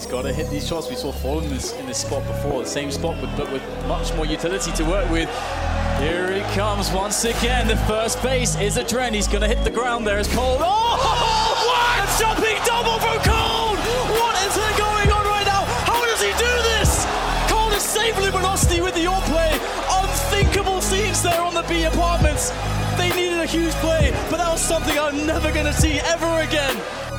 [0.00, 0.88] He's got to hit these shots.
[0.88, 3.62] We saw Fallen in this, in this spot before, the same spot, but, but with
[3.86, 5.28] much more utility to work with.
[6.00, 7.68] Here he comes once again.
[7.68, 9.14] The first base is a trend.
[9.14, 10.56] He's going to hit the ground there as Cole.
[10.58, 12.00] Oh, what?
[12.00, 13.76] A jumping double from Cole!
[14.16, 15.68] What is going on right now?
[15.84, 17.04] How does he do this?
[17.52, 19.52] Cole is save Luminosity with the all play.
[20.00, 22.52] Unthinkable scenes there on the B apartments.
[22.96, 26.40] They needed a huge play, but that was something I'm never going to see ever
[26.40, 27.09] again.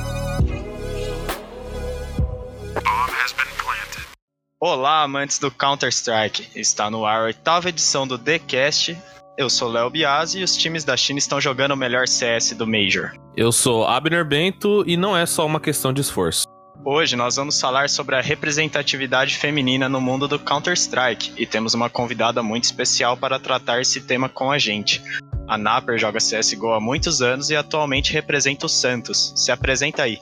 [4.64, 6.50] Olá, amantes do Counter-Strike!
[6.56, 8.96] Está no ar a oitava edição do TheCast.
[9.36, 12.68] Eu sou Léo Biasi e os times da China estão jogando o melhor CS do
[12.68, 13.12] Major.
[13.36, 16.46] Eu sou Abner Bento e não é só uma questão de esforço.
[16.86, 21.90] Hoje nós vamos falar sobre a representatividade feminina no mundo do Counter-Strike e temos uma
[21.90, 25.02] convidada muito especial para tratar esse tema com a gente.
[25.48, 29.34] A Naper joga CSGO há muitos anos e atualmente representa o Santos.
[29.36, 30.22] Se apresenta aí.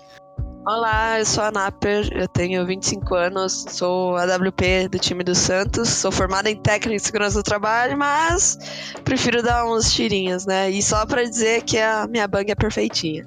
[0.65, 5.87] Olá, eu sou a Naper, eu tenho 25 anos, sou AWP do time do Santos,
[5.87, 8.57] sou formada em técnica de segurança do trabalho, mas
[9.03, 10.69] prefiro dar uns tirinhos, né?
[10.69, 13.25] E só para dizer que a minha bang é perfeitinha.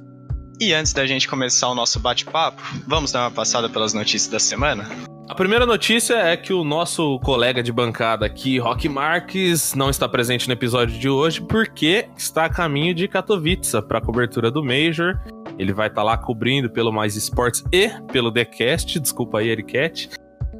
[0.61, 4.39] E antes da gente começar o nosso bate-papo, vamos dar uma passada pelas notícias da
[4.39, 4.87] semana?
[5.33, 10.07] A primeira notícia é que o nosso colega de bancada aqui, Rock Marques, não está
[10.07, 14.63] presente no episódio de hoje porque está a caminho de Katowice para a cobertura do
[14.63, 15.19] Major.
[15.59, 20.11] Ele vai estar tá lá cobrindo pelo Mais Esportes e pelo TheCast, desculpa aí, Ericat.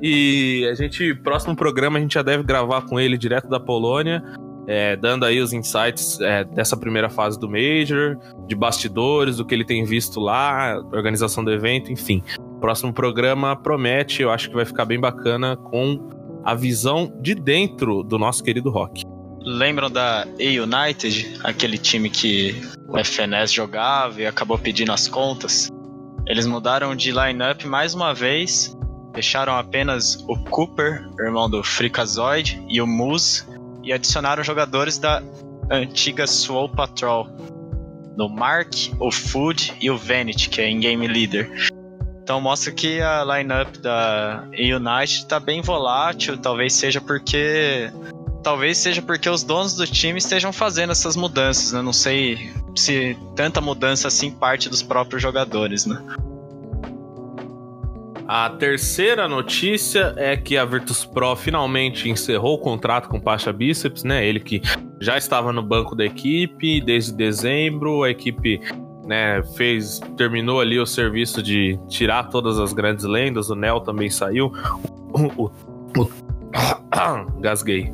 [0.01, 4.25] E a gente, próximo programa, a gente já deve gravar com ele direto da Polônia,
[4.67, 8.17] é, dando aí os insights é, dessa primeira fase do Major,
[8.49, 12.23] de bastidores, do que ele tem visto lá, organização do evento, enfim.
[12.63, 16.09] Próximo programa promete, eu acho que vai ficar bem bacana com
[16.45, 19.03] a visão de dentro do nosso querido Rock.
[19.41, 22.55] Lembram da A-United, aquele time que
[22.89, 25.73] o FNS jogava e acabou pedindo as contas?
[26.25, 28.73] Eles mudaram de lineup mais uma vez,
[29.13, 33.45] deixaram apenas o Cooper, irmão do Freakazoid, e o Moose,
[33.83, 35.21] e adicionaram jogadores da
[35.69, 37.27] antiga Swole Patrol,
[38.17, 41.51] no Mark, o Food e o Vanity, que é in-game leader.
[42.23, 47.91] Então mostra que a lineup da A-United tá bem volátil, talvez seja porque
[48.43, 51.83] talvez seja porque os donos do time estejam fazendo essas mudanças, né?
[51.83, 56.01] Não sei se tanta mudança assim parte dos próprios jogadores, né?
[58.27, 63.53] A terceira notícia é que a Virtus Pro finalmente encerrou o contrato com o Pacha
[63.53, 64.27] Biceps, né?
[64.27, 64.63] Ele que
[65.01, 68.61] já estava no banco da equipe desde dezembro, a equipe
[69.07, 74.11] né, fez, terminou ali o serviço de tirar todas as grandes lendas, o Nel também
[74.11, 74.53] saiu.
[75.13, 75.53] O, o,
[75.99, 76.11] o,
[77.41, 77.91] gasguei.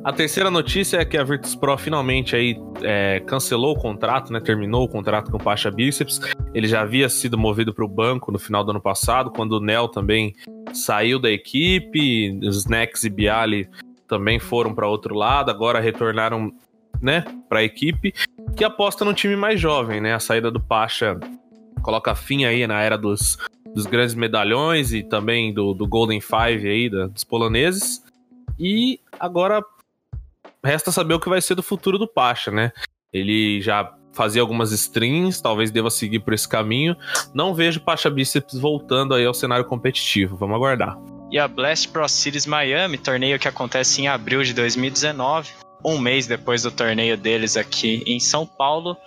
[0.04, 4.40] a terceira notícia é que a Virtus Pro finalmente aí é, cancelou o contrato, né?
[4.40, 6.20] Terminou o contrato com o Pacha Biceps.
[6.54, 9.60] Ele já havia sido movido para o banco no final do ano passado, quando o
[9.60, 10.36] Nel também
[10.74, 12.40] saiu da equipe.
[12.70, 13.70] Nex e Bialy
[14.08, 16.52] também foram para outro lado, agora retornaram,
[17.02, 18.14] né, para a equipe
[18.56, 20.16] que aposta no time mais jovem, né?
[20.16, 21.20] A saída do Pacha
[21.84, 23.38] coloca fim aí na era dos,
[23.74, 28.04] dos grandes medalhões e também do, do Golden Five aí, da, dos poloneses.
[28.60, 29.64] E agora
[30.64, 32.72] resta saber o que vai ser do futuro do Pacha, né?
[33.14, 36.96] Ele já fazia algumas strings, talvez deva seguir por esse caminho.
[37.36, 40.36] Não vejo Pacha Biceps voltando aí ao cenário competitivo.
[40.36, 40.98] Vamos aguardar.
[41.32, 45.52] E a Blast Pro Series Miami, torneio que acontece em abril de 2019,
[45.88, 48.98] um mês depois do torneio deles aqui em São Paulo,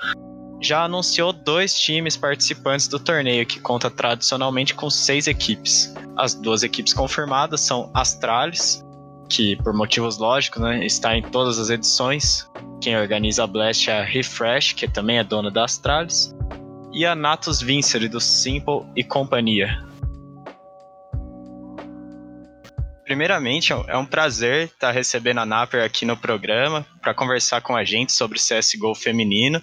[0.63, 5.95] já anunciou dois times participantes do torneio, que conta tradicionalmente com seis equipes.
[6.17, 8.83] As duas equipes confirmadas são Astralis,
[9.29, 12.49] que por motivos lógicos né, está em todas as edições.
[12.81, 16.35] Quem organiza a Blast é a Refresh, que também é dona da Astralis,
[16.95, 19.85] e a Natus Vincere do Simple e companhia.
[23.11, 27.83] Primeiramente, é um prazer estar recebendo a Naper aqui no programa para conversar com a
[27.83, 29.61] gente sobre CSGO feminino.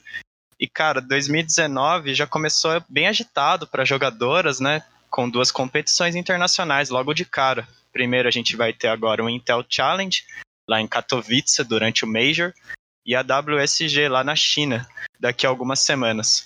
[0.59, 4.83] E, cara, 2019 já começou bem agitado para jogadoras, né?
[5.09, 7.65] Com duas competições internacionais logo de cara.
[7.93, 10.25] Primeiro, a gente vai ter agora o Intel Challenge,
[10.69, 12.53] lá em Katowice, durante o Major,
[13.05, 14.85] e a WSG lá na China,
[15.17, 16.45] daqui a algumas semanas.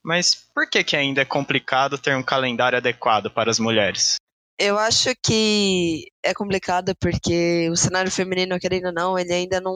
[0.00, 4.16] Mas por que, que ainda é complicado ter um calendário adequado para as mulheres?
[4.58, 9.74] Eu acho que é complicado porque o cenário feminino, querendo ou não, ele ainda não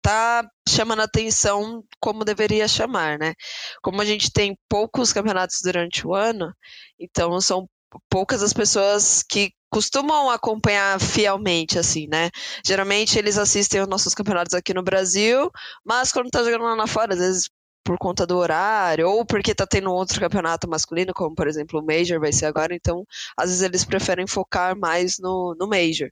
[0.00, 3.34] tá chamando atenção como deveria chamar, né?
[3.82, 6.52] Como a gente tem poucos campeonatos durante o ano,
[6.98, 7.68] então são
[8.10, 12.30] poucas as pessoas que costumam acompanhar fielmente, assim, né?
[12.64, 15.50] Geralmente eles assistem os nossos campeonatos aqui no Brasil,
[15.84, 17.50] mas quando tá jogando lá na fora, às vezes
[17.84, 21.84] por conta do horário, ou porque tá tendo outro campeonato masculino, como por exemplo o
[21.84, 23.04] Major vai ser agora, então
[23.36, 26.10] às vezes eles preferem focar mais no, no Major.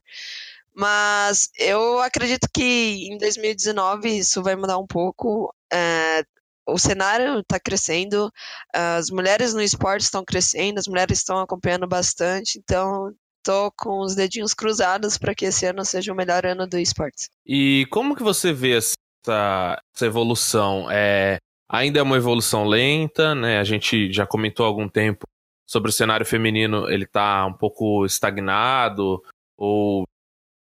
[0.73, 5.53] Mas eu acredito que em 2019 isso vai mudar um pouco.
[5.71, 6.23] É,
[6.65, 8.31] o cenário está crescendo,
[8.73, 13.13] as mulheres no esporte estão crescendo, as mulheres estão acompanhando bastante, então
[13.43, 17.29] tô com os dedinhos cruzados para que esse ano seja o melhor ano do esporte.
[17.45, 20.87] E como que você vê essa, essa evolução?
[20.89, 21.39] É,
[21.71, 23.59] ainda é uma evolução lenta, né?
[23.59, 25.25] A gente já comentou há algum tempo
[25.65, 29.23] sobre o cenário feminino, ele está um pouco estagnado
[29.57, 30.03] ou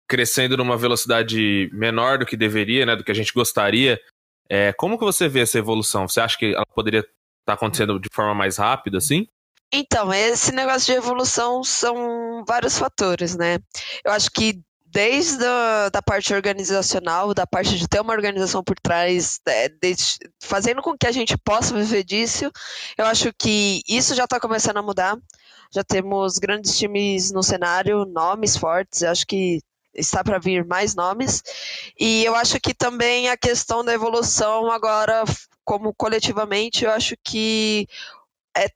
[0.08, 2.97] crescendo numa velocidade menor do que deveria, né?
[2.97, 4.00] Do que a gente gostaria.
[4.49, 6.08] É, como que você vê essa evolução?
[6.08, 7.12] Você acha que ela poderia estar
[7.47, 9.29] tá acontecendo de forma mais rápida, assim?
[9.73, 13.59] Então, esse negócio de evolução são vários fatores, né?
[14.05, 14.61] Eu acho que
[14.97, 19.95] desde a da parte organizacional, da parte de ter uma organização por trás, é, de,
[20.43, 22.51] fazendo com que a gente possa viver disso,
[22.97, 25.19] eu acho que isso já está começando a mudar.
[25.71, 29.61] Já temos grandes times no cenário, nomes fortes, eu acho que
[29.95, 31.43] está para vir mais nomes.
[32.01, 35.25] E eu acho que também a questão da evolução agora,
[35.63, 37.87] como coletivamente, eu acho que
[38.57, 38.67] é,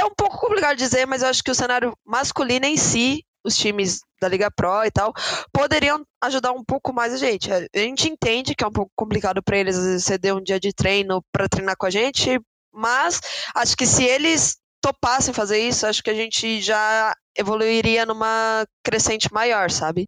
[0.00, 3.56] é um pouco complicado dizer, mas eu acho que o cenário masculino em si, os
[3.56, 5.12] times da Liga Pro e tal,
[5.52, 7.50] poderiam ajudar um pouco mais a gente.
[7.52, 11.22] A gente entende que é um pouco complicado para eles ceder um dia de treino
[11.32, 12.40] para treinar com a gente,
[12.72, 13.20] mas
[13.54, 19.32] acho que se eles topassem fazer isso, acho que a gente já evoluiria numa crescente
[19.32, 20.06] maior, sabe?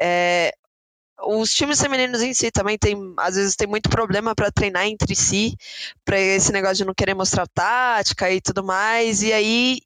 [0.00, 0.52] É,
[1.22, 5.14] os times femininos em si também tem, às vezes tem muito problema para treinar entre
[5.14, 5.54] si,
[6.04, 9.80] para esse negócio de não querer mostrar tática e tudo mais, e aí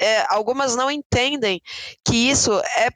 [0.00, 1.60] é, algumas não entendem
[2.04, 2.88] que isso é,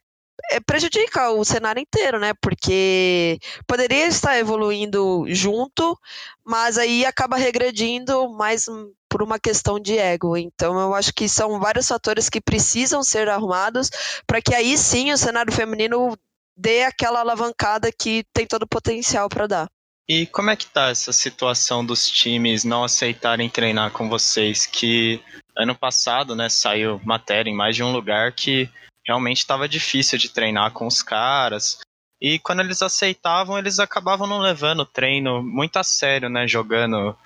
[0.51, 2.33] é, prejudica o cenário inteiro, né?
[2.41, 5.99] Porque poderia estar evoluindo junto,
[6.45, 8.67] mas aí acaba regredindo mais
[9.09, 10.37] por uma questão de ego.
[10.37, 13.91] Então, eu acho que são vários fatores que precisam ser arrumados
[14.27, 16.17] para que aí sim o cenário feminino
[16.57, 19.69] dê aquela alavancada que tem todo o potencial para dar.
[20.09, 24.65] E como é que tá essa situação dos times não aceitarem treinar com vocês?
[24.65, 25.21] Que
[25.57, 28.71] ano passado, né, saiu matéria em mais de um lugar que
[29.05, 31.81] realmente estava difícil de treinar com os caras.
[32.21, 37.17] E quando eles aceitavam, eles acabavam não levando o treino muito a sério, né, jogando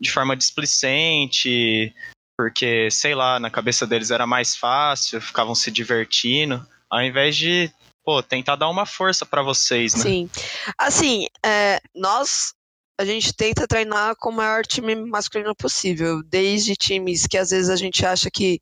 [0.00, 1.94] de forma displicente,
[2.38, 7.70] porque, sei lá, na cabeça deles era mais fácil, ficavam se divertindo, ao invés de
[8.10, 10.02] pô, tentar dar uma força para vocês, né?
[10.02, 10.30] Sim.
[10.76, 12.52] Assim, é, nós
[12.98, 17.70] a gente tenta treinar com o maior time masculino possível, desde times que às vezes
[17.70, 18.60] a gente acha que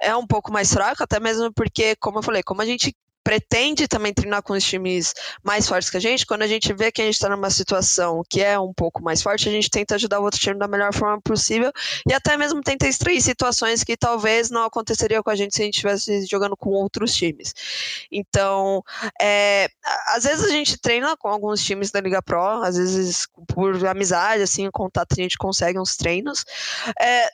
[0.00, 2.94] é um pouco mais fraco, até mesmo porque, como eu falei, como a gente
[3.24, 6.92] pretende também treinar com os times mais fortes que a gente, quando a gente vê
[6.92, 9.94] que a gente está numa situação que é um pouco mais forte, a gente tenta
[9.94, 11.72] ajudar o outro time da melhor forma possível
[12.06, 15.64] e até mesmo tenta extrair situações que talvez não aconteceriam com a gente se a
[15.64, 17.54] gente estivesse jogando com outros times.
[18.12, 18.84] Então,
[19.20, 19.68] é,
[20.08, 24.42] às vezes a gente treina com alguns times da Liga Pro, às vezes por amizade,
[24.42, 26.44] assim, contato a gente consegue uns treinos.
[27.00, 27.28] É,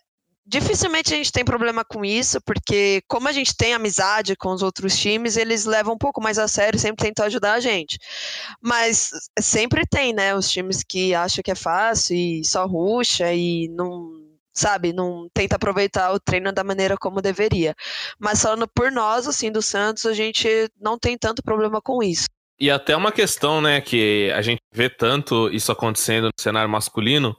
[0.51, 4.63] dificilmente a gente tem problema com isso, porque como a gente tem amizade com os
[4.63, 7.99] outros times, eles levam um pouco mais a sério, sempre tentam ajudar a gente.
[8.61, 13.69] Mas sempre tem, né, os times que acham que é fácil e só ruxa e
[13.69, 14.11] não
[14.53, 17.73] sabe, não tenta aproveitar o treino da maneira como deveria.
[18.19, 20.49] Mas falando por nós, assim, do Santos, a gente
[20.81, 22.27] não tem tanto problema com isso.
[22.59, 27.37] E até uma questão, né, que a gente vê tanto isso acontecendo no cenário masculino,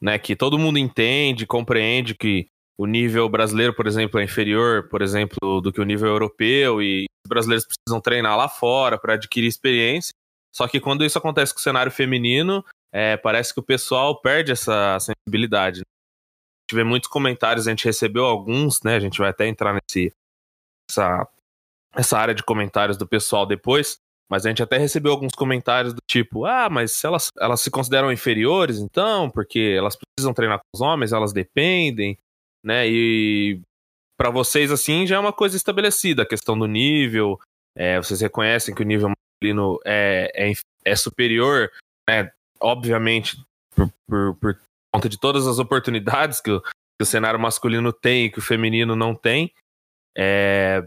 [0.00, 5.02] né, que todo mundo entende, compreende que o nível brasileiro, por exemplo, é inferior, por
[5.02, 9.46] exemplo, do que o nível europeu e os brasileiros precisam treinar lá fora para adquirir
[9.46, 10.12] experiência.
[10.54, 14.52] Só que quando isso acontece com o cenário feminino, é, parece que o pessoal perde
[14.52, 15.80] essa sensibilidade.
[15.80, 15.84] A
[16.64, 18.96] gente vê muitos comentários, a gente recebeu alguns, né?
[18.96, 20.12] A gente vai até entrar nesse,
[20.90, 21.26] essa,
[21.94, 23.96] essa área de comentários do pessoal depois,
[24.30, 28.12] mas a gente até recebeu alguns comentários do tipo: ah, mas elas, elas se consideram
[28.12, 32.18] inferiores, então, porque elas precisam treinar com os homens, elas dependem,
[32.64, 32.88] né?
[32.88, 33.60] E
[34.16, 37.38] para vocês, assim, já é uma coisa estabelecida a questão do nível.
[37.76, 40.52] É, vocês reconhecem que o nível masculino é, é,
[40.84, 41.70] é superior,
[42.08, 42.30] né?
[42.60, 43.42] Obviamente,
[43.74, 44.60] por, por, por,
[44.94, 48.42] conta de todas as oportunidades que o, que o cenário masculino tem e que o
[48.42, 49.52] feminino não tem.
[50.16, 50.86] É,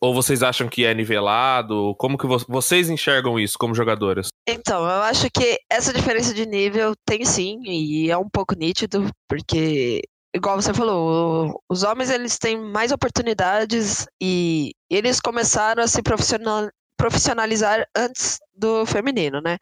[0.00, 1.94] ou vocês acham que é nivelado?
[1.96, 4.28] Como que vo vocês enxergam isso como jogadoras?
[4.46, 9.08] Então, eu acho que essa diferença de nível tem sim, e é um pouco nítido,
[9.28, 10.02] porque
[10.36, 16.68] igual você falou, os homens eles têm mais oportunidades e eles começaram a se profissional,
[16.96, 19.58] profissionalizar antes do feminino, né?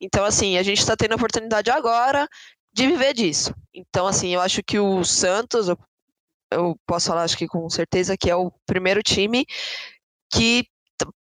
[0.00, 2.28] Então, assim, a gente está tendo oportunidade agora,
[2.72, 3.54] de viver disso.
[3.74, 5.68] Então, assim, eu acho que o Santos,
[6.52, 9.44] eu posso falar, acho que com certeza, que é o primeiro time
[10.32, 10.66] que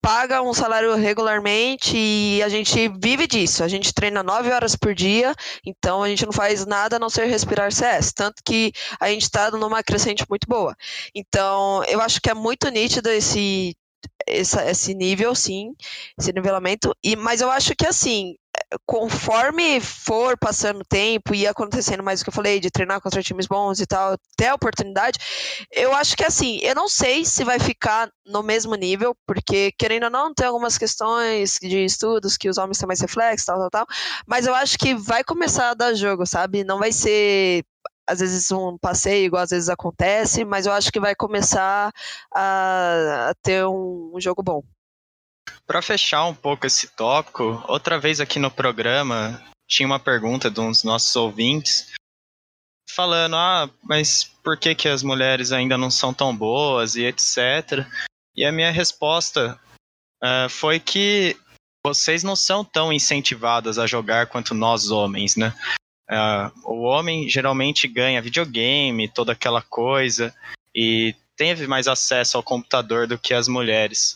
[0.02, 3.64] paga um salário regularmente e a gente vive disso.
[3.64, 5.34] A gente treina nove horas por dia,
[5.66, 8.14] então a gente não faz nada a não ser respirar CS.
[8.14, 10.76] Tanto que a gente está numa crescente muito boa.
[11.14, 13.76] Então, eu acho que é muito nítido esse,
[14.28, 15.74] esse, esse nível, sim,
[16.18, 16.96] esse nivelamento.
[17.04, 18.36] E, mas eu acho que assim,
[18.86, 23.24] conforme for passando o tempo e acontecendo mais o que eu falei, de treinar contra
[23.24, 25.20] times bons e tal, ter a oportunidade,
[25.72, 30.04] eu acho que assim, eu não sei se vai ficar no mesmo nível, porque querendo
[30.04, 33.70] ou não, tem algumas questões de estudos que os homens têm mais reflexo, tal, tal,
[33.70, 33.88] tal,
[34.26, 36.64] mas eu acho que vai começar a dar jogo, sabe?
[36.64, 37.64] Não vai ser
[38.08, 41.92] às vezes um passeio, igual às vezes acontece, mas eu acho que vai começar
[42.34, 44.64] a, a ter um, um jogo bom.
[45.66, 50.60] Para fechar um pouco esse tópico, outra vez aqui no programa tinha uma pergunta de
[50.60, 51.94] uns nossos ouvintes
[52.98, 57.86] falando: ah, mas por que, que as mulheres ainda não são tão boas e etc.
[58.36, 59.60] E a minha resposta
[60.24, 61.36] uh, foi que
[61.86, 65.54] vocês não são tão incentivadas a jogar quanto nós homens, né?
[66.10, 70.34] Uh, o homem geralmente ganha videogame, toda aquela coisa,
[70.74, 74.16] e teve mais acesso ao computador do que as mulheres.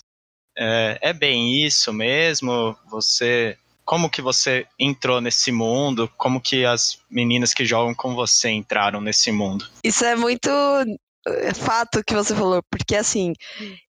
[0.58, 2.76] É, é bem isso mesmo?
[2.90, 6.10] Você como que você entrou nesse mundo?
[6.18, 9.68] Como que as meninas que jogam com você entraram nesse mundo?
[9.84, 10.50] Isso é muito
[11.28, 13.34] é, fato que você falou, porque assim,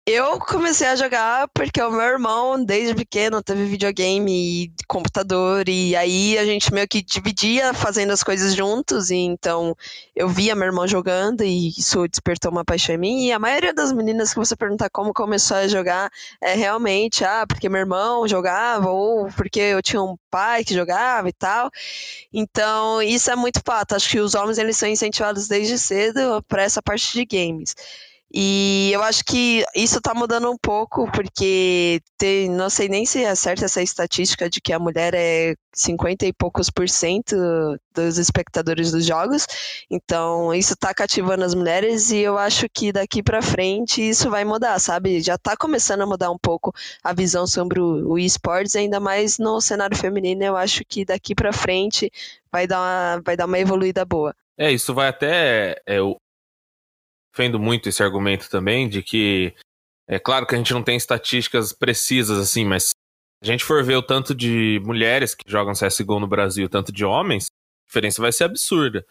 [0.09, 5.97] eu comecei a jogar porque o meu irmão, desde pequeno, teve videogame e computador, e
[5.97, 9.77] aí a gente meio que dividia fazendo as coisas juntos, e então
[10.15, 13.27] eu via meu irmão jogando, e isso despertou uma paixão em mim.
[13.27, 16.09] E a maioria das meninas que você perguntar como começou a jogar
[16.41, 21.29] é realmente, ah, porque meu irmão jogava, ou porque eu tinha um pai que jogava
[21.29, 21.69] e tal.
[22.33, 23.97] Então, isso é muito fato.
[23.97, 27.75] Acho que os homens eles são incentivados desde cedo para essa parte de games.
[28.35, 33.23] E eu acho que isso está mudando um pouco, porque tem, não sei nem se
[33.23, 37.37] é certa essa estatística de que a mulher é 50 e poucos por cento
[37.95, 39.47] dos espectadores dos jogos.
[39.89, 44.45] Então, isso está cativando as mulheres e eu acho que daqui para frente isso vai
[44.45, 45.21] mudar, sabe?
[45.21, 46.73] Já está começando a mudar um pouco
[47.05, 50.43] a visão sobre o, esportes, ainda mais no cenário feminino.
[50.43, 52.11] Eu acho que daqui para frente
[52.51, 54.35] vai dar, uma, vai dar uma evoluída boa.
[54.59, 55.81] É, isso vai até.
[55.87, 55.99] É,
[57.37, 59.55] defendo muito esse argumento também de que
[60.09, 62.95] é claro que a gente não tem estatísticas precisas assim, mas se
[63.43, 67.05] a gente for ver o tanto de mulheres que jogam CSGO no Brasil, tanto de
[67.05, 69.07] homens, a diferença vai ser absurda.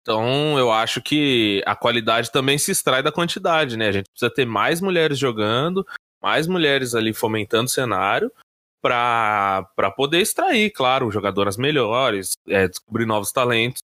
[0.00, 3.88] Então, eu acho que a qualidade também se extrai da quantidade, né?
[3.88, 5.86] A gente precisa ter mais mulheres jogando,
[6.22, 8.32] mais mulheres ali fomentando o cenário
[8.80, 13.82] para poder extrair, claro, jogadoras melhores, é, descobrir novos talentos.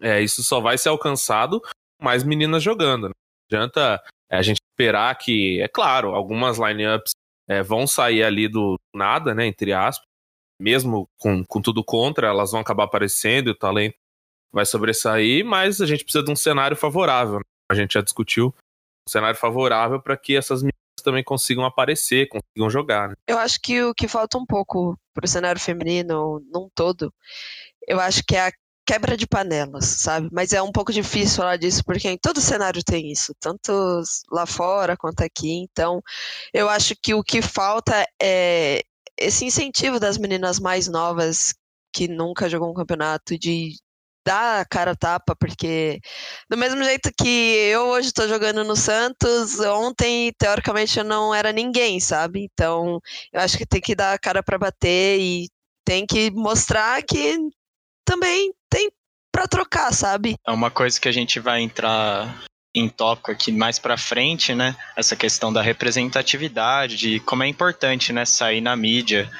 [0.00, 1.60] É, isso só vai ser alcançado
[2.04, 3.08] mais meninas jogando.
[3.08, 3.14] Né?
[3.50, 7.12] Não adianta é, a gente esperar que, é claro, algumas lineups
[7.48, 10.06] é, vão sair ali do nada, né, entre aspas,
[10.60, 13.96] mesmo com, com tudo contra, elas vão acabar aparecendo e o talento
[14.52, 17.38] vai sobressair, mas a gente precisa de um cenário favorável.
[17.38, 17.44] Né?
[17.70, 18.54] A gente já discutiu
[19.06, 23.08] um cenário favorável para que essas meninas também consigam aparecer, consigam jogar.
[23.08, 23.14] Né?
[23.26, 27.12] Eu acho que o que falta um pouco para o cenário feminino num todo,
[27.86, 28.52] eu acho que é a
[28.86, 30.28] quebra de panelas, sabe?
[30.32, 33.72] Mas é um pouco difícil falar disso porque em todo cenário tem isso, tanto
[34.30, 35.52] lá fora quanto aqui.
[35.52, 36.02] Então,
[36.52, 38.82] eu acho que o que falta é
[39.18, 41.54] esse incentivo das meninas mais novas
[41.92, 43.72] que nunca jogou um campeonato de
[44.26, 46.00] dar a cara tapa, porque
[46.48, 51.52] do mesmo jeito que eu hoje estou jogando no Santos, ontem teoricamente eu não era
[51.52, 52.48] ninguém, sabe?
[52.52, 53.00] Então,
[53.32, 55.48] eu acho que tem que dar a cara para bater e
[55.84, 57.38] tem que mostrar que
[58.04, 58.90] também tem
[59.32, 60.36] para trocar, sabe?
[60.46, 62.44] É uma coisa que a gente vai entrar
[62.74, 64.76] em tópico aqui mais para frente, né?
[64.96, 69.30] Essa questão da representatividade, de como é importante, né, sair na mídia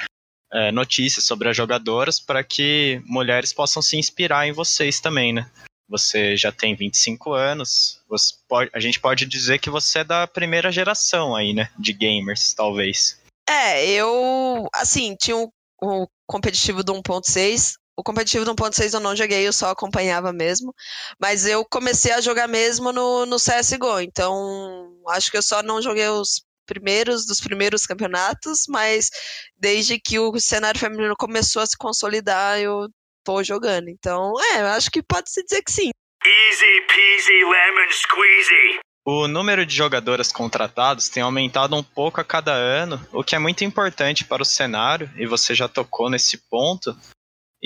[0.52, 5.50] é, notícias sobre as jogadoras para que mulheres possam se inspirar em vocês também, né?
[5.88, 8.00] Você já tem 25 anos,
[8.49, 11.68] pode, a gente pode dizer que você é da primeira geração aí, né?
[11.78, 13.21] De gamers, talvez.
[13.49, 15.52] É, eu, assim, tinha o,
[15.83, 20.74] o competitivo do 1.6, o competitivo do 1.6 eu não joguei, eu só acompanhava mesmo.
[21.20, 24.00] Mas eu comecei a jogar mesmo no, no CSGO.
[24.00, 29.10] Então, acho que eu só não joguei os primeiros dos primeiros campeonatos, mas
[29.56, 32.88] desde que o cenário feminino começou a se consolidar, eu
[33.22, 33.88] tô jogando.
[33.88, 35.90] Então, é, acho que pode se dizer que sim.
[36.24, 38.80] Easy peasy lemon squeezy.
[39.06, 43.38] O número de jogadoras contratados tem aumentado um pouco a cada ano, o que é
[43.38, 46.96] muito importante para o cenário, e você já tocou nesse ponto,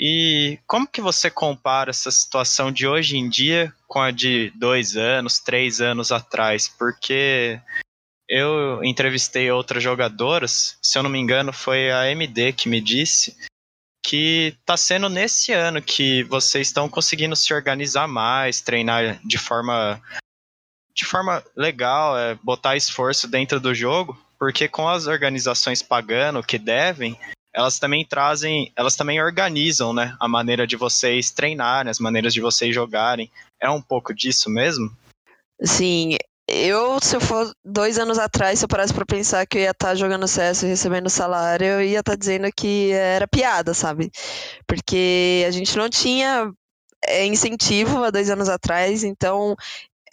[0.01, 4.95] E como que você compara essa situação de hoje em dia com a de dois
[4.95, 6.69] anos, três anos atrás?
[6.69, 7.59] Porque
[8.29, 13.35] eu entrevistei outras jogadoras, se eu não me engano, foi a MD que me disse
[14.01, 20.01] que está sendo nesse ano que vocês estão conseguindo se organizar mais, treinar de forma
[20.95, 26.43] de forma legal, é, botar esforço dentro do jogo, porque com as organizações pagando o
[26.43, 27.19] que devem,
[27.53, 32.41] elas também trazem, elas também organizam, né, a maneira de vocês treinarem, as maneiras de
[32.41, 33.29] vocês jogarem.
[33.59, 34.91] É um pouco disso mesmo?
[35.61, 36.15] Sim,
[36.47, 39.71] eu, se eu for dois anos atrás, se eu parasse pra pensar que eu ia
[39.71, 43.73] estar tá jogando CS e recebendo salário, eu ia estar tá dizendo que era piada,
[43.73, 44.09] sabe?
[44.65, 46.51] Porque a gente não tinha
[47.05, 49.55] é, incentivo há dois anos atrás, então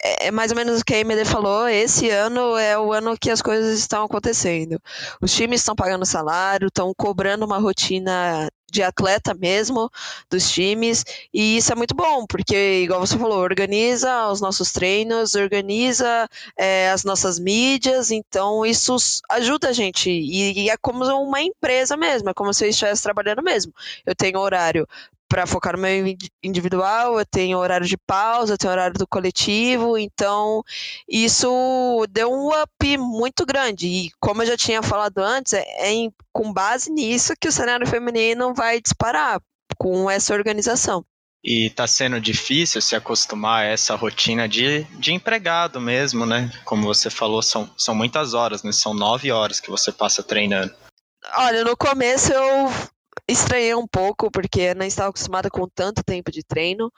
[0.03, 1.67] é, é mais ou menos o que a MD falou.
[1.67, 4.79] Esse ano é o ano que as coisas estão acontecendo.
[5.21, 9.89] Os times estão pagando salário, estão cobrando uma rotina de atleta mesmo
[10.29, 15.35] dos times e isso é muito bom porque igual você falou organiza os nossos treinos
[15.35, 16.27] organiza
[16.57, 18.97] é, as nossas mídias então isso
[19.29, 23.01] ajuda a gente e, e, é como uma empresa mesmo é como se eu estivesse
[23.01, 23.71] trabalhando mesmo
[24.05, 24.85] eu tenho horário
[25.27, 29.97] para focar no meu individual, eu tenho horário de pausa, eu tenho horário do coletivo,
[29.97, 30.63] então
[31.07, 33.87] isso deu um up muito grande.
[33.87, 37.51] E como eu já tinha falado antes, é, é em, com base nisso que o
[37.51, 39.41] cenário feminino vai disparar
[39.77, 41.05] com essa organização.
[41.43, 46.51] E está sendo difícil se acostumar a essa rotina de, de empregado mesmo, né?
[46.65, 48.71] Como você falou, são, são muitas horas, né?
[48.71, 50.73] São nove horas que você passa treinando.
[51.35, 52.69] Olha, no começo eu
[53.27, 56.91] estranhei um pouco, porque não estava acostumada com tanto tempo de treino,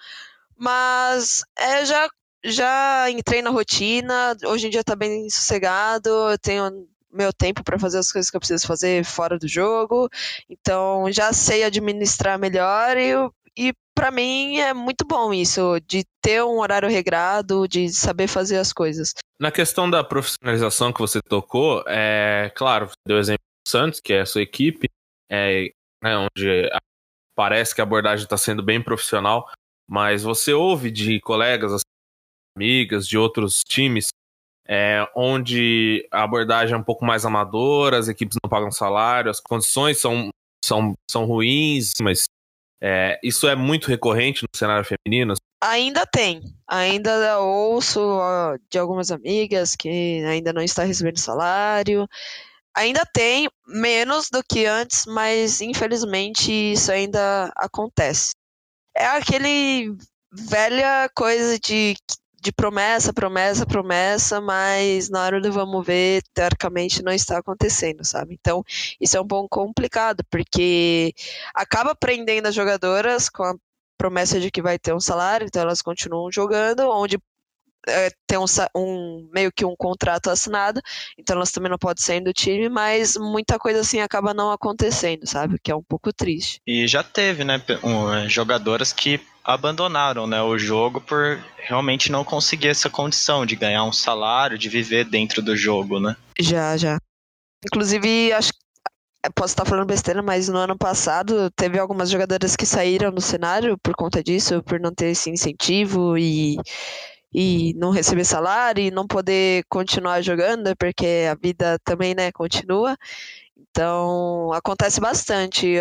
[0.56, 2.10] mas é, já,
[2.44, 7.80] já entrei na rotina, hoje em dia está bem sossegado, eu tenho meu tempo para
[7.80, 10.10] fazer as coisas que eu preciso fazer fora do jogo,
[10.48, 13.14] então já sei administrar melhor e,
[13.58, 18.58] e para mim é muito bom isso, de ter um horário regrado, de saber fazer
[18.58, 19.14] as coisas.
[19.40, 24.22] Na questão da profissionalização que você tocou, é claro, deu exemplo do Santos, que é
[24.22, 24.88] a sua equipe,
[25.30, 25.72] é,
[26.04, 26.70] né, onde
[27.36, 29.50] parece que a abordagem está sendo bem profissional,
[29.88, 31.82] mas você ouve de colegas,
[32.56, 34.10] amigas, de outros times,
[34.68, 39.40] é, onde a abordagem é um pouco mais amadora, as equipes não pagam salário, as
[39.40, 40.30] condições são,
[40.64, 42.26] são, são ruins, mas
[42.82, 45.34] é, isso é muito recorrente no cenário feminino?
[45.62, 46.42] Ainda tem.
[46.68, 48.00] Ainda ouço
[48.70, 52.08] de algumas amigas que ainda não está recebendo salário.
[52.76, 58.32] Ainda tem, menos do que antes, mas infelizmente isso ainda acontece.
[58.96, 59.96] É aquele
[60.32, 61.96] velha coisa de,
[62.42, 68.38] de promessa, promessa, promessa, mas na hora do vamos ver, teoricamente não está acontecendo, sabe?
[68.40, 68.64] Então,
[69.00, 71.14] isso é um pouco complicado, porque
[71.54, 73.56] acaba prendendo as jogadoras com a
[73.98, 77.20] promessa de que vai ter um salário, então elas continuam jogando, onde
[77.90, 80.82] é, tem um, um, meio que um contrato assinado,
[81.18, 85.26] então elas também não podem sair do time, mas muita coisa assim acaba não acontecendo,
[85.28, 85.58] sabe?
[85.62, 86.62] Que é um pouco triste.
[86.66, 92.24] E já teve, né, um, é, jogadoras que abandonaram né, o jogo por realmente não
[92.24, 96.16] conseguir essa condição de ganhar um salário, de viver dentro do jogo, né?
[96.40, 97.00] Já, já.
[97.66, 98.52] Inclusive, acho
[99.36, 103.78] posso estar falando besteira, mas no ano passado teve algumas jogadoras que saíram do cenário
[103.78, 106.56] por conta disso, por não ter esse incentivo e
[107.34, 112.98] e não receber salário e não poder continuar jogando, porque a vida também, né, continua.
[113.58, 115.78] Então, acontece bastante.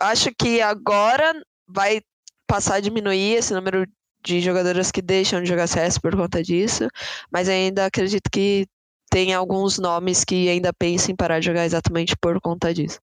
[0.00, 1.32] Acho que agora
[1.66, 2.00] vai
[2.46, 3.86] passar a diminuir esse número
[4.24, 6.88] de jogadoras que deixam de jogar CS por conta disso,
[7.30, 8.66] mas ainda acredito que
[9.10, 12.98] tem alguns nomes que ainda pensam em parar de jogar exatamente por conta disso.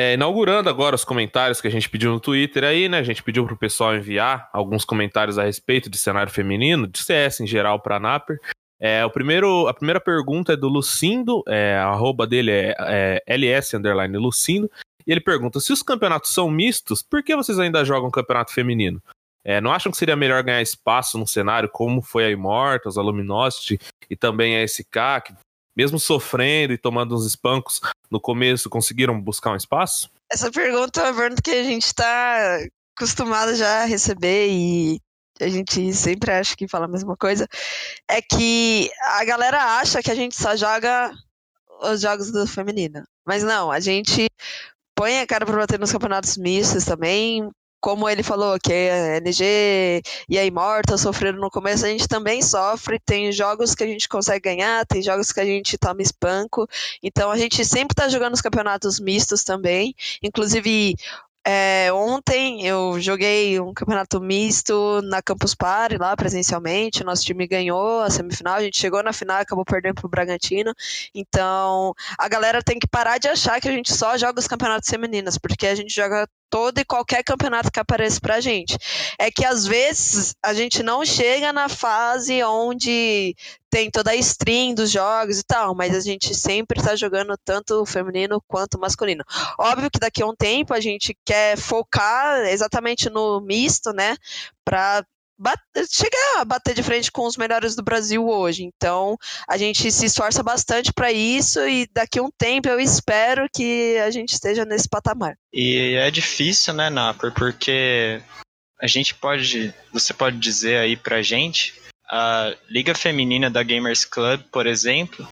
[0.00, 3.00] É, inaugurando agora os comentários que a gente pediu no Twitter aí, né?
[3.00, 7.40] A gente pediu pro pessoal enviar alguns comentários a respeito de cenário feminino, de CS
[7.40, 8.38] em geral para Naper.
[8.78, 12.76] É, o primeiro, a primeira pergunta é do Lucindo, é, a arroba dele é,
[13.26, 14.70] é ls underline Lucindo,
[15.04, 19.02] e ele pergunta: se os campeonatos são mistos, por que vocês ainda jogam campeonato feminino?
[19.44, 23.02] É, não acham que seria melhor ganhar espaço no cenário, como foi a Immortals, a
[23.02, 25.32] Luminosity e também a SK, que
[25.78, 30.10] mesmo sofrendo e tomando uns espancos no começo, conseguiram buscar um espaço?
[30.28, 32.58] Essa pergunta é uma que a gente está
[32.96, 35.00] acostumado já a receber e
[35.40, 37.46] a gente sempre acha que fala a mesma coisa.
[38.08, 41.12] É que a galera acha que a gente só joga
[41.80, 43.04] os jogos do feminino.
[43.24, 44.26] Mas não, a gente
[44.96, 47.48] põe a cara para bater nos campeonatos mistos também.
[47.80, 52.42] Como ele falou, que a NG e a Immortal sofreram no começo, a gente também
[52.42, 52.98] sofre.
[52.98, 56.68] Tem jogos que a gente consegue ganhar, tem jogos que a gente toma espanco.
[57.02, 59.94] Então a gente sempre está jogando os campeonatos mistos também.
[60.22, 60.96] Inclusive,
[61.50, 67.02] é, ontem eu joguei um campeonato misto na Campus Party, lá presencialmente.
[67.02, 70.74] Nosso time ganhou a semifinal, a gente chegou na final e acabou perdendo pro Bragantino.
[71.14, 74.90] Então, a galera tem que parar de achar que a gente só joga os campeonatos
[74.90, 78.76] femininos, porque a gente joga todo e qualquer campeonato que apareça pra gente.
[79.18, 83.34] É que às vezes a gente não chega na fase onde
[83.70, 87.84] tem toda a stream dos jogos e tal, mas a gente sempre tá jogando tanto
[87.84, 89.24] feminino quanto masculino.
[89.58, 94.16] Óbvio que daqui a um tempo a gente quer focar exatamente no misto, né,
[94.64, 95.04] pra
[95.90, 98.64] chegar a bater de frente com os melhores do Brasil hoje.
[98.64, 99.16] Então,
[99.48, 103.96] a gente se esforça bastante para isso e daqui a um tempo eu espero que
[103.98, 105.36] a gente esteja nesse patamar.
[105.52, 108.20] E é difícil, né, Napper, porque
[108.80, 111.74] a gente pode, você pode dizer aí pra gente,
[112.08, 115.28] a Liga Feminina da Gamers Club, por exemplo,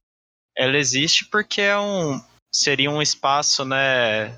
[0.56, 2.20] ela existe porque é um
[2.54, 4.34] seria um espaço, né,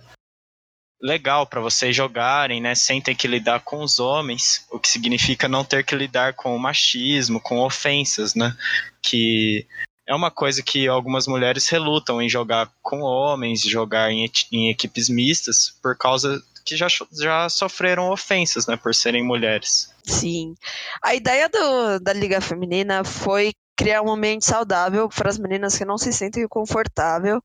[1.01, 5.49] legal para vocês jogarem, né, sem ter que lidar com os homens, o que significa
[5.49, 8.57] não ter que lidar com o machismo, com ofensas, né,
[9.01, 9.67] que
[10.07, 15.09] é uma coisa que algumas mulheres relutam em jogar com homens, jogar em, em equipes
[15.09, 19.93] mistas, por causa que já, já sofreram ofensas, né, por serem mulheres.
[20.05, 20.55] Sim.
[21.03, 25.85] A ideia do, da Liga Feminina foi criar um ambiente saudável para as meninas que
[25.85, 27.41] não se sentem confortável,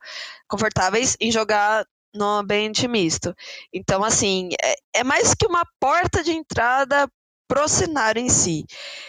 [0.48, 3.34] confortáveis em jogar no ambiente misto.
[3.74, 7.08] Então, assim, é, é mais que uma porta de entrada
[7.48, 8.66] pro cenário em si.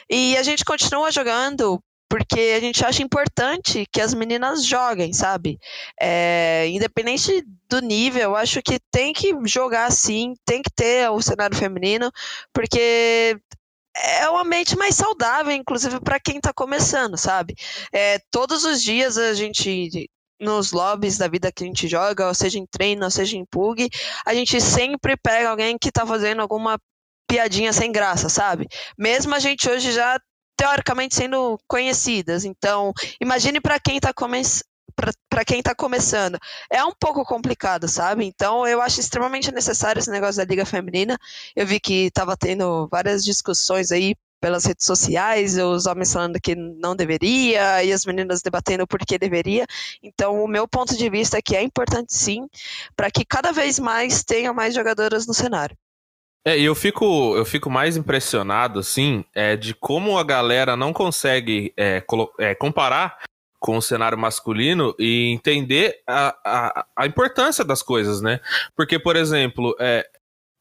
[0.09, 5.59] E a gente continua jogando porque a gente acha importante que as meninas joguem, sabe?
[6.01, 11.57] É, independente do nível, acho que tem que jogar sim, tem que ter o cenário
[11.57, 12.13] feminino,
[12.53, 13.37] porque
[13.97, 17.55] é um ambiente mais saudável, inclusive para quem está começando, sabe?
[17.93, 20.09] É, todos os dias a gente
[20.41, 23.45] nos lobbies da vida que a gente joga, ou seja em treino, ou seja em
[23.45, 23.89] pug,
[24.27, 26.79] a gente sempre pega alguém que tá fazendo alguma
[27.29, 28.67] piadinha sem graça, sabe?
[28.99, 30.19] Mesmo a gente hoje já
[30.57, 32.45] teoricamente sendo conhecidas.
[32.45, 34.65] Então, imagine para quem tá começando
[35.29, 36.39] para quem está começando.
[36.71, 38.25] É um pouco complicado, sabe?
[38.25, 41.19] Então, eu acho extremamente necessário esse negócio da Liga Feminina.
[41.57, 46.55] Eu vi que estava tendo várias discussões aí pelas redes sociais, os homens falando que
[46.55, 49.65] não deveria e as meninas debatendo por que deveria.
[50.03, 52.47] Então, o meu ponto de vista é que é importante sim,
[52.95, 55.75] para que cada vez mais tenha mais jogadoras no cenário.
[56.45, 60.93] É, e eu fico, eu fico mais impressionado, assim, é, de como a galera não
[60.93, 62.05] consegue é,
[62.39, 63.17] é, comparar
[63.59, 68.41] com o cenário masculino e entender a, a, a, importância das coisas, né?
[68.77, 70.07] Porque, por exemplo, é,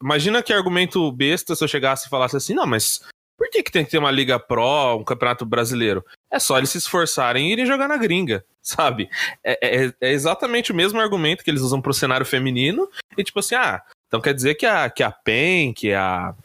[0.01, 3.01] imagina que argumento besta se eu chegasse e falasse assim, não, mas
[3.37, 6.05] por que, que tem que ter uma Liga Pro, um campeonato brasileiro?
[6.31, 9.09] É só eles se esforçarem e irem jogar na gringa, sabe?
[9.43, 12.89] É, é, é exatamente o mesmo argumento que eles usam pro cenário feminino.
[13.17, 16.35] E tipo assim, ah, então quer dizer que a, que a PEN, que a,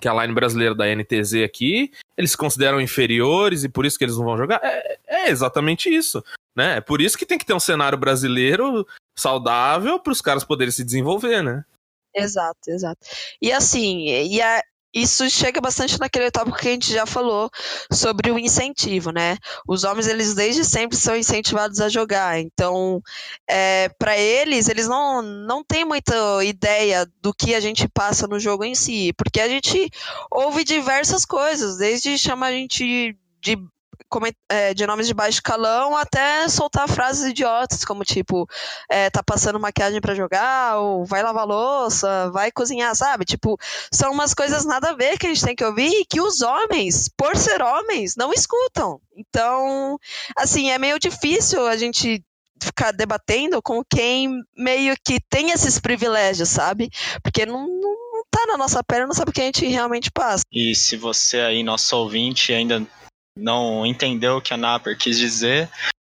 [0.00, 4.04] que a line brasileira da NTZ aqui, eles se consideram inferiores e por isso que
[4.04, 4.60] eles não vão jogar?
[4.62, 6.22] É, é exatamente isso.
[6.54, 6.78] Né?
[6.78, 8.86] É por isso que tem que ter um cenário brasileiro
[9.18, 11.64] saudável para os caras poderem se desenvolver, né?
[12.14, 13.06] Exato, exato.
[13.42, 14.62] E assim, e a,
[14.94, 17.50] isso chega bastante naquele tópico que a gente já falou
[17.92, 19.36] sobre o incentivo, né?
[19.68, 22.38] Os homens, eles desde sempre são incentivados a jogar.
[22.38, 23.02] Então,
[23.48, 28.40] é, para eles, eles não, não têm muita ideia do que a gente passa no
[28.40, 29.90] jogo em si, porque a gente
[30.30, 33.58] ouve diversas coisas, desde chamar a gente de
[34.74, 38.48] de nomes de baixo calão até soltar frases idiotas, como tipo,
[38.90, 43.24] é, tá passando maquiagem para jogar, ou vai lavar louça, vai cozinhar, sabe?
[43.24, 43.58] Tipo,
[43.90, 46.42] são umas coisas nada a ver que a gente tem que ouvir e que os
[46.42, 49.00] homens, por ser homens, não escutam.
[49.16, 49.98] Então,
[50.36, 52.22] assim, é meio difícil a gente
[52.60, 56.90] ficar debatendo com quem meio que tem esses privilégios, sabe?
[57.22, 60.42] Porque não, não tá na nossa pele, não sabe o que a gente realmente passa.
[60.52, 62.86] E se você aí, nosso ouvinte, ainda
[63.36, 65.68] não entendeu o que a Napper quis dizer,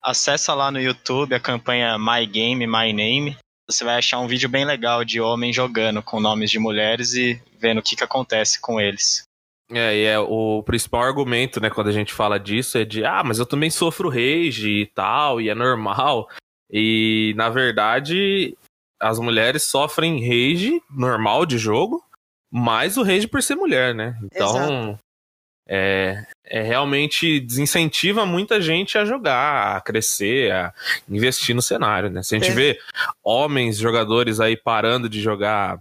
[0.03, 3.37] acessa lá no YouTube a campanha My Game, My Name.
[3.69, 7.43] Você vai achar um vídeo bem legal de homens jogando com nomes de mulheres e
[7.59, 9.25] vendo o que, que acontece com eles.
[9.71, 13.23] É, e é o principal argumento, né, quando a gente fala disso é de, ah,
[13.23, 16.27] mas eu também sofro rage e tal, e é normal.
[16.71, 18.57] E, na verdade,
[18.99, 22.03] as mulheres sofrem rage normal de jogo,
[22.51, 24.19] mais o rage por ser mulher, né?
[24.25, 24.99] Então, Exato
[25.69, 30.73] é, é, realmente desincentiva muita gente a jogar, a crescer, a
[31.09, 32.23] investir no cenário, né?
[32.23, 32.55] Se a gente é.
[32.55, 32.81] vê
[33.23, 35.79] homens jogadores aí parando de jogar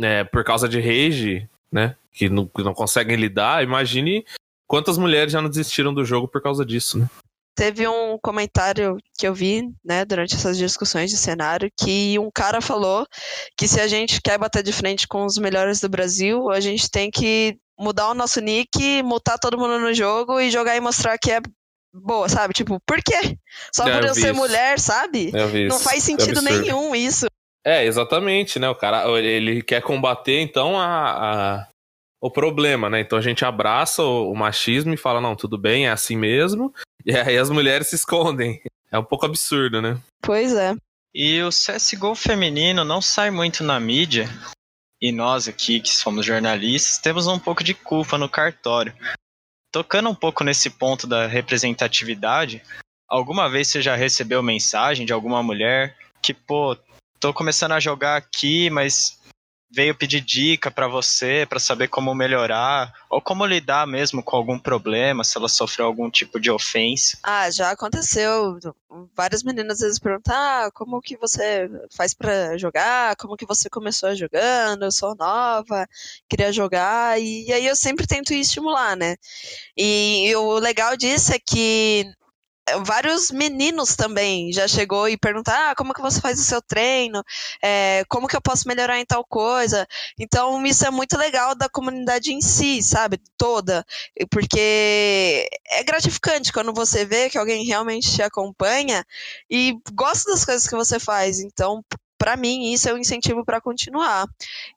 [0.00, 1.96] é, por causa de rage, né?
[2.12, 4.24] Que não, que não conseguem lidar, imagine
[4.68, 7.08] quantas mulheres já não desistiram do jogo por causa disso, né?
[7.54, 12.62] Teve um comentário que eu vi, né, durante essas discussões de cenário, que um cara
[12.62, 13.06] falou
[13.58, 16.90] que se a gente quer bater de frente com os melhores do Brasil, a gente
[16.90, 21.18] tem que mudar o nosso nick, mutar todo mundo no jogo e jogar e mostrar
[21.18, 21.40] que é
[21.94, 22.54] boa, sabe?
[22.54, 23.36] Tipo, por quê?
[23.74, 24.34] Só É, por eu eu ser isso.
[24.36, 25.32] mulher, sabe?
[25.68, 26.60] Não faz sentido Absurdo.
[26.62, 27.26] nenhum isso.
[27.64, 28.68] É, exatamente, né?
[28.68, 30.86] O cara, ele quer combater, então, a,
[31.60, 31.66] a-
[32.20, 33.00] o problema, né?
[33.00, 36.72] Então a gente abraça o, o machismo e fala, não, tudo bem, é assim mesmo.
[37.04, 38.62] E aí as mulheres se escondem.
[38.88, 39.98] É um pouco absurdo, né?
[40.22, 40.72] Pois é.
[41.12, 44.28] E o CSGO feminino não sai muito na mídia.
[45.02, 48.94] E nós aqui, que somos jornalistas, temos um pouco de culpa no cartório.
[49.72, 52.62] Tocando um pouco nesse ponto da representatividade,
[53.08, 56.76] alguma vez você já recebeu mensagem de alguma mulher que, pô,
[57.18, 59.20] tô começando a jogar aqui, mas
[59.72, 64.58] veio pedir dica pra você, pra saber como melhorar, ou como lidar mesmo com algum
[64.58, 67.18] problema, se ela sofreu algum tipo de ofensa.
[67.22, 68.58] Ah, já aconteceu.
[69.16, 73.16] Várias meninas às vezes perguntam: ah, como que você faz pra jogar?
[73.16, 74.84] Como que você começou jogando?
[74.84, 75.88] Eu sou nova,
[76.28, 77.18] queria jogar.
[77.20, 79.16] E, aí eu sempre tento estimular, né?
[79.76, 82.04] E, o legal disso é que
[82.84, 87.22] vários meninos também já chegou e perguntar ah, como que você faz o seu treino,
[87.62, 89.86] é, como que eu posso melhorar em tal coisa.
[90.18, 93.84] Então isso é muito legal da comunidade em si, sabe, toda,
[94.30, 99.04] porque é gratificante quando você vê que alguém realmente te acompanha
[99.50, 101.40] e gosta das coisas que você faz.
[101.40, 101.82] Então
[102.22, 104.28] para mim, isso é um incentivo para continuar.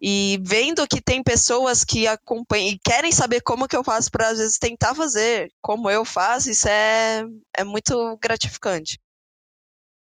[0.02, 4.30] E vendo que tem pessoas que acompanham e querem saber como que eu faço para
[4.30, 7.24] às vezes tentar fazer como eu faço, isso é,
[7.56, 9.00] é muito gratificante.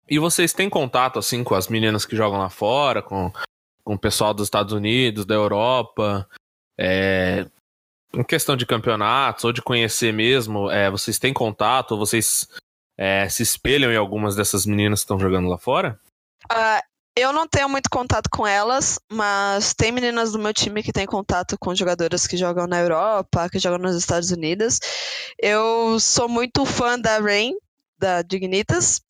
[0.08, 3.30] E vocês têm contato, assim, com as meninas que jogam lá fora, com,
[3.84, 6.26] com o pessoal dos Estados Unidos, da Europa,
[6.80, 7.46] é,
[8.14, 12.48] em questão de campeonatos ou de conhecer mesmo, é, vocês têm contato ou vocês
[12.98, 16.00] é, se espelham em algumas dessas meninas que estão jogando lá fora?
[16.50, 20.92] Uh, eu não tenho muito contato com elas, mas tem meninas do meu time que
[20.92, 24.80] têm contato com jogadoras que jogam na Europa, que jogam nos Estados Unidos.
[25.42, 27.54] Eu sou muito fã da Rain,
[27.98, 29.02] da Dignitas.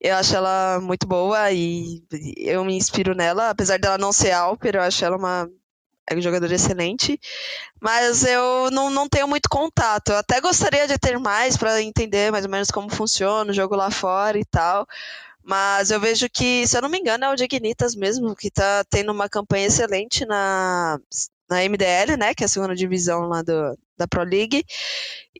[0.00, 2.00] Eu acho ela muito boa e
[2.36, 5.50] eu me inspiro nela, apesar dela não ser Alper, eu acho ela uma
[6.18, 7.18] jogadora excelente.
[7.80, 10.10] Mas eu não, não tenho muito contato.
[10.10, 13.74] Eu até gostaria de ter mais para entender mais ou menos como funciona o jogo
[13.74, 14.86] lá fora e tal.
[15.48, 18.84] Mas eu vejo que, se eu não me engano, é o Dignitas mesmo, que tá
[18.90, 21.00] tendo uma campanha excelente na,
[21.48, 22.34] na MDL, né?
[22.34, 24.62] Que é a segunda divisão lá do, da Pro League.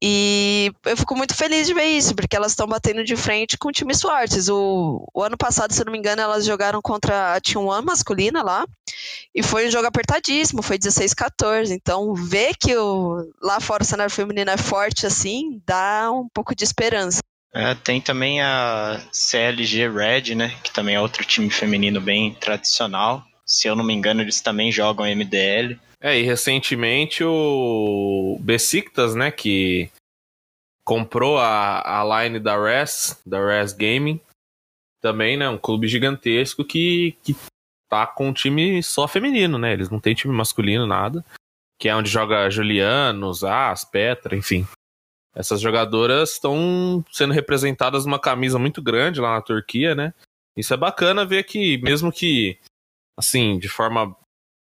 [0.00, 3.70] E eu fico muito feliz de ver isso, porque elas estão batendo de frente com
[3.70, 4.48] times fortes.
[4.48, 7.84] O, o ano passado, se eu não me engano, elas jogaram contra a Team One
[7.84, 8.66] masculina lá.
[9.34, 11.70] E foi um jogo apertadíssimo, foi 16-14.
[11.70, 16.54] Então, ver que o, lá fora o cenário feminino é forte assim, dá um pouco
[16.54, 17.20] de esperança.
[17.52, 20.54] É, tem também a CLG Red, né?
[20.62, 23.24] Que também é outro time feminino bem tradicional.
[23.46, 25.78] Se eu não me engano, eles também jogam MDL.
[26.00, 29.90] É, e recentemente o Besiktas, né, que
[30.84, 34.20] comprou a, a line da Res, da Res Gaming,
[35.00, 37.34] também, né, um clube gigantesco que, que
[37.88, 41.24] tá com um time só feminino, né, eles não tem time masculino, nada,
[41.80, 44.66] que é onde joga Juliano, Zaz, Petra, enfim.
[45.38, 50.12] Essas jogadoras estão sendo representadas numa camisa muito grande lá na Turquia, né,
[50.56, 52.58] isso é bacana ver que, mesmo que,
[53.16, 54.16] assim, de forma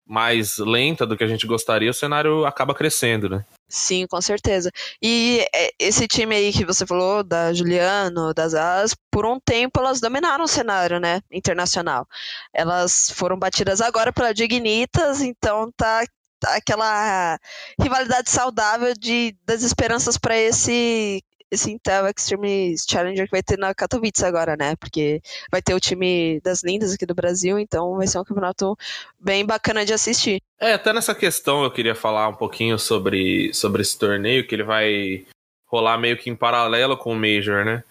[0.06, 3.44] mais lenta do que a gente gostaria, o cenário acaba crescendo, né?
[3.68, 4.70] Sim, com certeza.
[5.02, 5.44] E
[5.78, 10.44] esse time aí que você falou, da Juliano, das As, por um tempo elas dominaram
[10.44, 12.06] o cenário, né, internacional.
[12.54, 16.04] Elas foram batidas agora pela Dignitas, então tá
[16.44, 17.38] aquela
[17.80, 23.74] rivalidade saudável de das esperanças para esse esse Intel Extreme Challenger que vai ter na
[23.74, 24.74] Katowice agora, né?
[24.76, 28.74] Porque vai ter o time das lindas aqui do Brasil, então vai ser um campeonato
[29.20, 30.42] bem bacana de assistir.
[30.58, 34.62] É, até nessa questão eu queria falar um pouquinho sobre, sobre esse torneio, que ele
[34.62, 35.26] vai
[35.66, 37.84] rolar meio que em paralelo com o Major, né?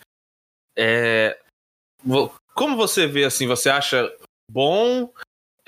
[0.76, 1.38] É,
[2.56, 4.12] como você vê, assim, você acha
[4.52, 5.08] bom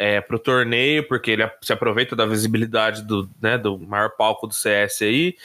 [0.04, 4.54] é, pro torneio, porque ele se aproveita da visibilidade do, né, do maior palco do
[4.54, 5.38] CS aí,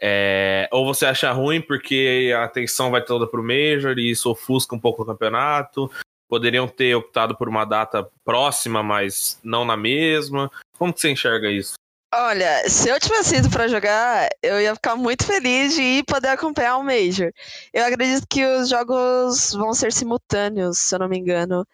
[0.00, 4.76] é, ou você acha ruim porque a atenção vai toda pro Major e isso ofusca
[4.76, 5.90] um pouco o campeonato?
[6.28, 10.52] Poderiam ter optado por uma data próxima, mas não na mesma.
[10.78, 11.74] Como que você enxerga isso?
[12.14, 16.28] Olha, se eu tivesse ido para jogar, eu ia ficar muito feliz de ir poder
[16.28, 17.32] acompanhar o Major.
[17.72, 21.66] Eu acredito que os jogos vão ser simultâneos, se eu não me engano.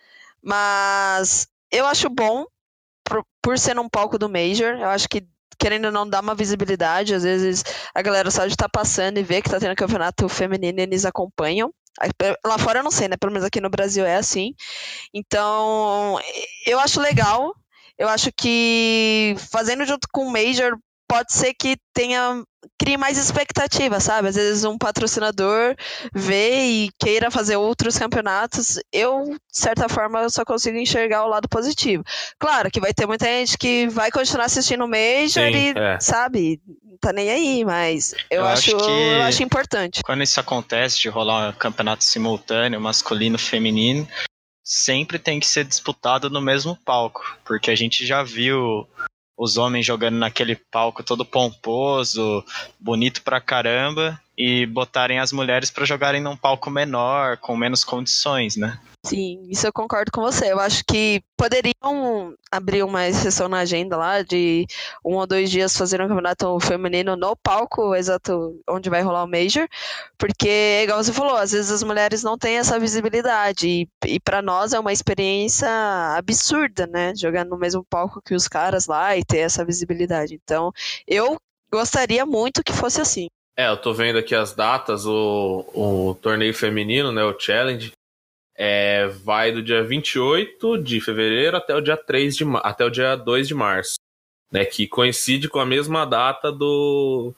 [0.42, 2.44] Mas eu acho bom
[3.02, 4.74] por, por ser num palco do Major.
[4.74, 5.26] Eu acho que
[5.58, 9.18] querendo ou não dar uma visibilidade, às vezes a galera só de estar tá passando
[9.18, 11.72] e ver que tá tendo campeonato feminino e eles acompanham.
[12.44, 13.16] Lá fora eu não sei, né?
[13.16, 14.54] Pelo menos aqui no Brasil é assim.
[15.12, 16.18] Então,
[16.66, 17.54] eu acho legal.
[17.98, 20.76] Eu acho que fazendo junto com o Major
[21.12, 22.42] pode ser que tenha
[22.78, 24.28] crie mais expectativa, sabe?
[24.28, 25.76] Às vezes um patrocinador
[26.14, 28.78] vê e queira fazer outros campeonatos.
[28.90, 32.02] Eu, de certa forma, só consigo enxergar o lado positivo.
[32.38, 36.00] Claro que vai ter muita gente que vai continuar assistindo o Major Sim, e, é.
[36.00, 40.00] sabe, não tá nem aí, mas eu, eu acho, acho eu acho importante.
[40.02, 44.08] Quando isso acontece de rolar um campeonato simultâneo, masculino, feminino,
[44.64, 48.88] sempre tem que ser disputado no mesmo palco, porque a gente já viu
[49.36, 52.44] os homens jogando naquele palco todo pomposo,
[52.78, 58.56] bonito pra caramba, e botarem as mulheres para jogarem num palco menor, com menos condições,
[58.56, 58.78] né?
[59.04, 60.52] Sim, isso eu concordo com você.
[60.52, 64.64] Eu acho que poderiam abrir uma exceção na agenda lá de
[65.04, 69.28] um ou dois dias fazer um campeonato feminino no palco exato onde vai rolar o
[69.28, 69.66] Major,
[70.16, 74.40] porque, igual você falou, às vezes as mulheres não têm essa visibilidade e, e para
[74.40, 75.68] nós é uma experiência
[76.16, 77.12] absurda, né?
[77.16, 80.38] Jogar no mesmo palco que os caras lá e ter essa visibilidade.
[80.40, 80.72] Então,
[81.08, 81.36] eu
[81.72, 83.26] gostaria muito que fosse assim.
[83.56, 87.92] É, eu tô vendo aqui as datas, o, o torneio feminino, né, o Challenge,
[88.54, 93.16] é, vai do dia 28 de fevereiro até o dia 3 de até o dia
[93.16, 93.96] 2 de março,
[94.50, 97.34] né, que coincide com a mesma data do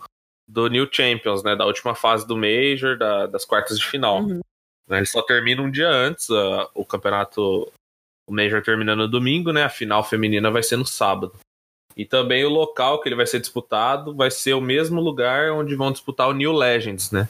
[0.47, 4.21] do New Champions, né, da última fase do Major, da, das quartas de final.
[4.21, 4.41] Uhum.
[4.89, 7.73] Né, ele só termina um dia antes, uh, o campeonato
[8.27, 11.33] o Major termina no domingo, né, a final feminina vai ser no sábado.
[11.97, 15.77] E também o local que ele vai ser disputado vai ser o mesmo lugar onde
[15.77, 17.29] vão disputar o New Legends, né?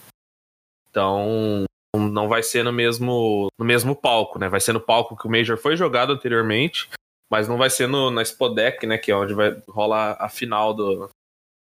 [0.88, 1.64] Então,
[1.99, 4.49] não vai ser no mesmo, no mesmo palco, né?
[4.49, 6.89] Vai ser no palco que o Major foi jogado anteriormente,
[7.31, 8.99] mas não vai ser no, na Spodek, né?
[8.99, 11.09] Que é onde vai rolar a final do,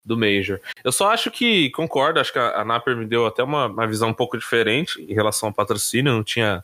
[0.05, 0.59] do Major.
[0.83, 3.87] Eu só acho que, concordo, acho que a, a Naper me deu até uma, uma
[3.87, 6.63] visão um pouco diferente em relação ao patrocínio, eu não tinha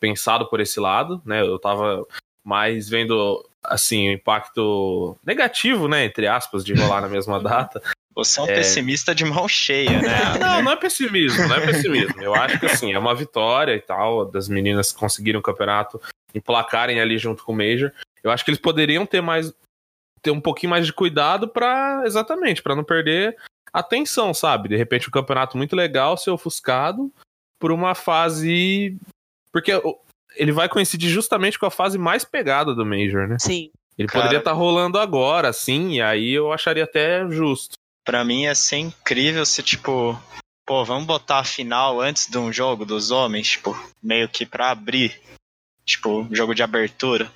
[0.00, 1.42] pensado por esse lado, né?
[1.42, 2.06] Eu tava
[2.42, 6.04] mais vendo, assim, o impacto negativo, né?
[6.04, 7.82] Entre aspas, de rolar na mesma data.
[8.18, 8.54] Você é um é...
[8.56, 10.38] pessimista de mão cheia, né?
[10.40, 12.20] não, não é pessimismo, não é pessimismo.
[12.20, 16.02] Eu acho que assim, é uma vitória e tal, das meninas que conseguiram o campeonato,
[16.34, 17.92] emplacarem ali junto com o Major.
[18.24, 19.54] Eu acho que eles poderiam ter mais
[20.20, 23.36] ter um pouquinho mais de cuidado para exatamente, para não perder
[23.72, 24.68] atenção, sabe?
[24.68, 27.12] De repente um campeonato muito legal ser ofuscado
[27.56, 28.96] por uma fase
[29.52, 29.70] porque
[30.34, 33.36] ele vai coincidir justamente com a fase mais pegada do Major, né?
[33.38, 33.70] Sim.
[33.96, 34.22] Ele Cara...
[34.22, 37.77] poderia estar tá rolando agora, sim, e aí eu acharia até justo
[38.08, 40.18] para mim ia ser incrível se, tipo,
[40.64, 44.70] pô, vamos botar a final antes de um jogo dos homens, tipo, meio que pra
[44.70, 45.20] abrir,
[45.84, 47.30] tipo, jogo de abertura,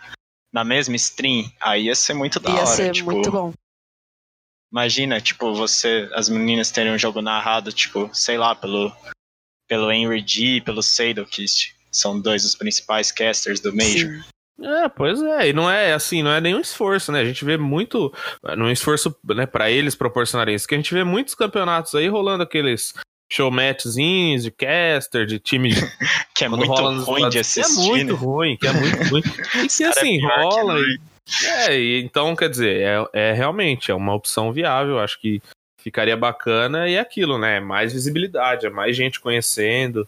[0.51, 2.71] na mesma stream, aí ia ser muito da ia hora.
[2.71, 3.53] Ia ser tipo, muito bom.
[4.73, 8.91] Imagina, tipo, você, as meninas terem um jogo narrado, tipo, sei lá, pelo,
[9.69, 11.45] pelo Henry G, pelo Seidel, que
[11.91, 14.09] são dois dos principais casters do Major.
[14.09, 14.25] Sim.
[14.63, 17.21] É, pois é, e não é assim, não é nenhum esforço, né?
[17.21, 18.13] A gente vê muito,
[18.57, 22.09] não é esforço, né, para eles proporcionarem isso, que a gente vê muitos campeonatos aí
[22.09, 22.95] rolando aqueles
[23.33, 25.71] showmatchzinhos de caster, de time
[26.35, 26.73] que é muito
[27.05, 27.73] ruim de assistir.
[27.73, 28.19] Que é muito né?
[28.19, 29.23] ruim, que é muito ruim.
[29.65, 30.79] E que assim, é rola.
[30.79, 30.99] E,
[31.47, 35.41] é, e, então, quer dizer, é, é realmente é uma opção viável, acho que
[35.79, 37.59] ficaria bacana e é aquilo, né?
[37.59, 40.07] Mais visibilidade, é mais gente conhecendo.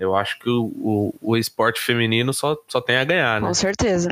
[0.00, 3.46] Eu acho que o, o, o esporte feminino só, só tem a ganhar, né?
[3.46, 4.08] Com certeza.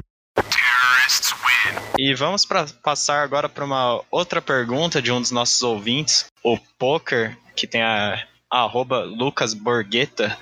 [1.98, 6.58] E vamos pra, passar agora para uma outra pergunta de um dos nossos ouvintes, o
[6.78, 10.38] Poker, que tem a, a arroba Lucas Borgueta.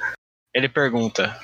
[0.53, 1.39] Ele pergunta: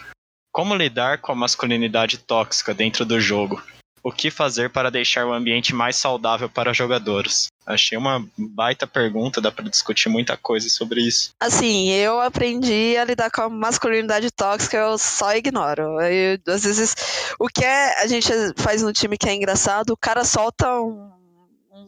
[0.52, 3.62] Como lidar com a masculinidade tóxica dentro do jogo?
[4.02, 7.46] O que fazer para deixar o ambiente mais saudável para jogadores?
[7.64, 11.30] Achei uma baita pergunta, dá para discutir muita coisa sobre isso.
[11.38, 16.00] Assim, eu aprendi a lidar com a masculinidade tóxica, eu só ignoro.
[16.00, 16.96] Eu, às vezes,
[17.38, 21.12] o que é, a gente faz no time que é engraçado, o cara solta um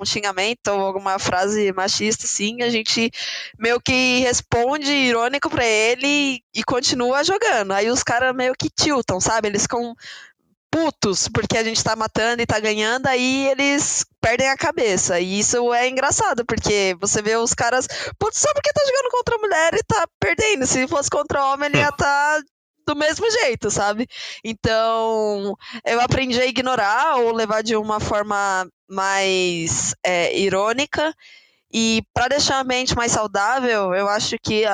[0.01, 3.11] um xingamento ou alguma frase machista, assim, a gente
[3.59, 7.73] meio que responde irônico para ele e continua jogando.
[7.73, 9.49] Aí os caras meio que tiltam, sabe?
[9.49, 9.95] Eles ficam
[10.75, 15.21] putos porque a gente tá matando e tá ganhando, aí eles perdem a cabeça.
[15.21, 17.87] E isso é engraçado, porque você vê os caras,
[18.19, 20.67] putz, só porque tá jogando contra a mulher e tá perdendo.
[20.67, 22.41] Se fosse contra o homem, ele ia tá
[22.85, 24.09] do mesmo jeito, sabe?
[24.45, 25.57] Então,
[25.87, 31.15] eu aprendi a ignorar ou levar de uma forma mais é, irônica.
[31.73, 34.65] E para deixar a mente mais saudável, eu acho que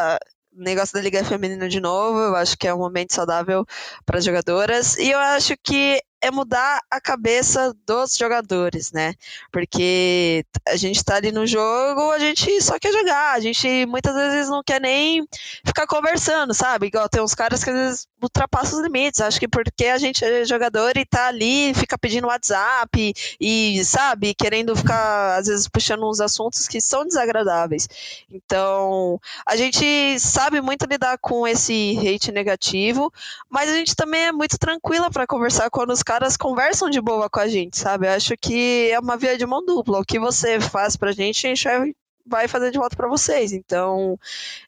[0.63, 3.65] negócio da Liga Feminina de novo, eu acho que é um momento saudável
[4.05, 4.97] para as jogadoras.
[4.97, 9.15] E eu acho que é mudar a cabeça dos jogadores, né?
[9.51, 14.15] Porque a gente tá ali no jogo, a gente só quer jogar, a gente muitas
[14.15, 15.27] vezes não quer nem
[15.65, 16.87] ficar conversando, sabe?
[16.87, 20.23] Igual tem uns caras que às vezes ultrapassam os limites, acho que porque a gente
[20.25, 26.07] é jogador e tá ali, fica pedindo WhatsApp e, sabe, querendo ficar às vezes puxando
[26.07, 27.89] uns assuntos que são desagradáveis.
[28.31, 33.11] Então, a gente sabe muito lidar com esse hate negativo,
[33.49, 37.31] mas a gente também é muito tranquila para conversar quando os caras conversam de boa
[37.31, 38.09] com a gente, sabe?
[38.09, 40.01] Eu acho que é uma via de mão dupla.
[40.01, 41.95] O que você faz pra gente, a gente
[42.27, 43.53] vai fazer de volta para vocês.
[43.53, 44.19] Então,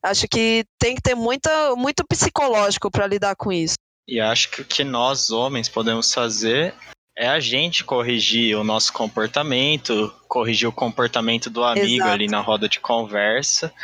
[0.01, 3.75] acho que tem que ter muita, muito psicológico para lidar com isso.
[4.07, 6.77] E acho que o que nós homens podemos fazer
[7.19, 12.11] é a gente corrigir o nosso comportamento, corrigir o comportamento do amigo Exato.
[12.13, 13.75] ali na roda de conversa,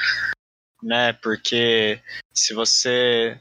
[0.80, 1.12] né?
[1.12, 2.00] Porque
[2.32, 3.36] se você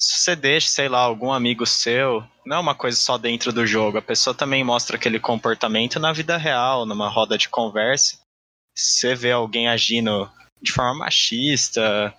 [0.00, 3.66] se você deixa, sei lá, algum amigo seu, não é uma coisa só dentro do
[3.66, 8.16] jogo, a pessoa também mostra aquele comportamento na vida real, numa roda de conversa.
[8.74, 10.30] Se você vê alguém agindo
[10.62, 12.14] de forma machista,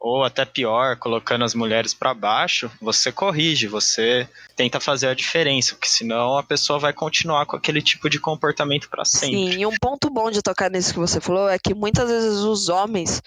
[0.00, 5.74] ou até pior, colocando as mulheres para baixo, você corrige, você tenta fazer a diferença,
[5.74, 9.52] porque senão a pessoa vai continuar com aquele tipo de comportamento para sempre.
[9.52, 12.40] Sim, e um ponto bom de tocar nisso que você falou é que muitas vezes
[12.40, 13.22] os homens,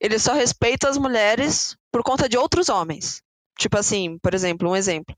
[0.00, 3.22] eles só respeitam as mulheres por conta de outros homens.
[3.58, 5.16] Tipo assim, por exemplo, um exemplo.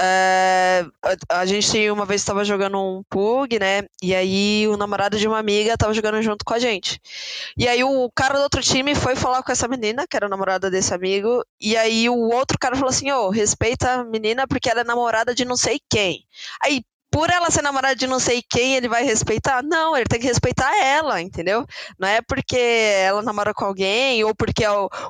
[0.00, 0.86] É,
[1.28, 3.82] a, a, gente uma vez estava jogando um PUG, né?
[4.02, 6.98] E aí o namorado de uma amiga estava jogando junto com a gente.
[7.58, 10.70] E aí o cara do outro time foi falar com essa menina, que era namorada
[10.70, 11.44] desse amigo.
[11.60, 14.84] E aí o outro cara falou assim: Ô, oh, respeita a menina porque ela é
[14.84, 16.24] namorada de não sei quem.
[16.62, 16.82] Aí
[17.14, 19.62] por ela ser namorada de não sei quem, ele vai respeitar?
[19.62, 21.64] Não, ele tem que respeitar ela, entendeu?
[21.96, 24.64] Não é porque ela namora com alguém ou porque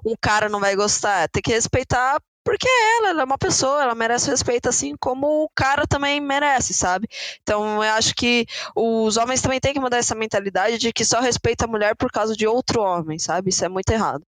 [0.04, 1.30] um cara não vai gostar.
[1.30, 5.48] Tem que respeitar porque ela, ela é uma pessoa, ela merece respeito assim como o
[5.54, 7.08] cara também merece, sabe?
[7.40, 8.44] Então eu acho que
[8.76, 12.12] os homens também têm que mudar essa mentalidade de que só respeita a mulher por
[12.12, 13.48] causa de outro homem, sabe?
[13.48, 14.22] Isso é muito errado.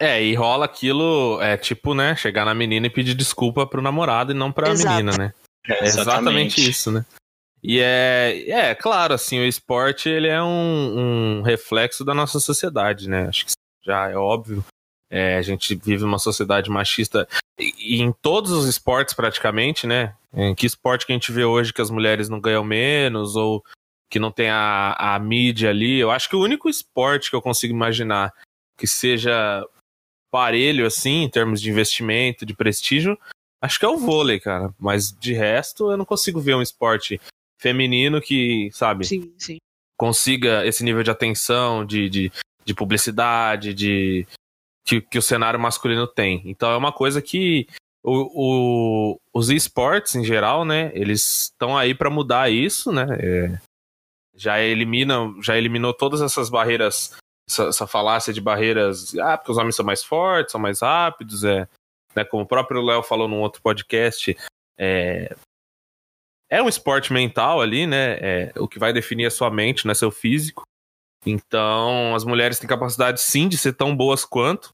[0.00, 4.32] É, e rola aquilo, é tipo, né, chegar na menina e pedir desculpa pro namorado
[4.32, 4.96] e não pra Exato.
[4.96, 5.34] menina, né?
[5.68, 7.04] É exatamente isso, né?
[7.62, 13.08] E é, é claro, assim, o esporte ele é um, um reflexo da nossa sociedade,
[13.08, 13.28] né?
[13.28, 13.52] Acho que
[13.84, 14.64] já é óbvio.
[15.08, 20.16] É, a gente vive uma sociedade machista e, em todos os esportes praticamente, né?
[20.34, 23.62] Em que esporte que a gente vê hoje que as mulheres não ganham menos ou
[24.10, 25.98] que não tem a, a mídia ali?
[25.98, 28.32] Eu acho que o único esporte que eu consigo imaginar
[28.76, 29.64] que seja
[30.32, 33.16] parelho assim em termos de investimento, de prestígio,
[33.62, 34.74] acho que é o vôlei, cara.
[34.78, 37.20] Mas de resto, eu não consigo ver um esporte
[37.58, 39.58] feminino que, sabe, sim, sim.
[39.96, 42.32] consiga esse nível de atenção, de, de,
[42.64, 44.26] de publicidade, de,
[44.84, 46.42] que, que o cenário masculino tem.
[46.44, 47.68] Então é uma coisa que
[48.02, 53.06] o, o, os esportes em geral, né, eles estão aí para mudar isso, né?
[53.20, 53.58] É,
[54.34, 57.14] já elimina, já eliminou todas essas barreiras,
[57.48, 61.44] essa, essa, falácia de barreiras, ah, porque os homens são mais fortes, são mais rápidos,
[61.44, 61.68] é,
[62.14, 64.36] né, como o próprio Léo falou num outro podcast,
[64.78, 65.34] é,
[66.50, 68.18] é um esporte mental ali, né?
[68.20, 70.64] É, o que vai definir a sua mente, não é seu físico.
[71.24, 74.70] Então, as mulheres têm capacidade sim de ser tão boas quanto,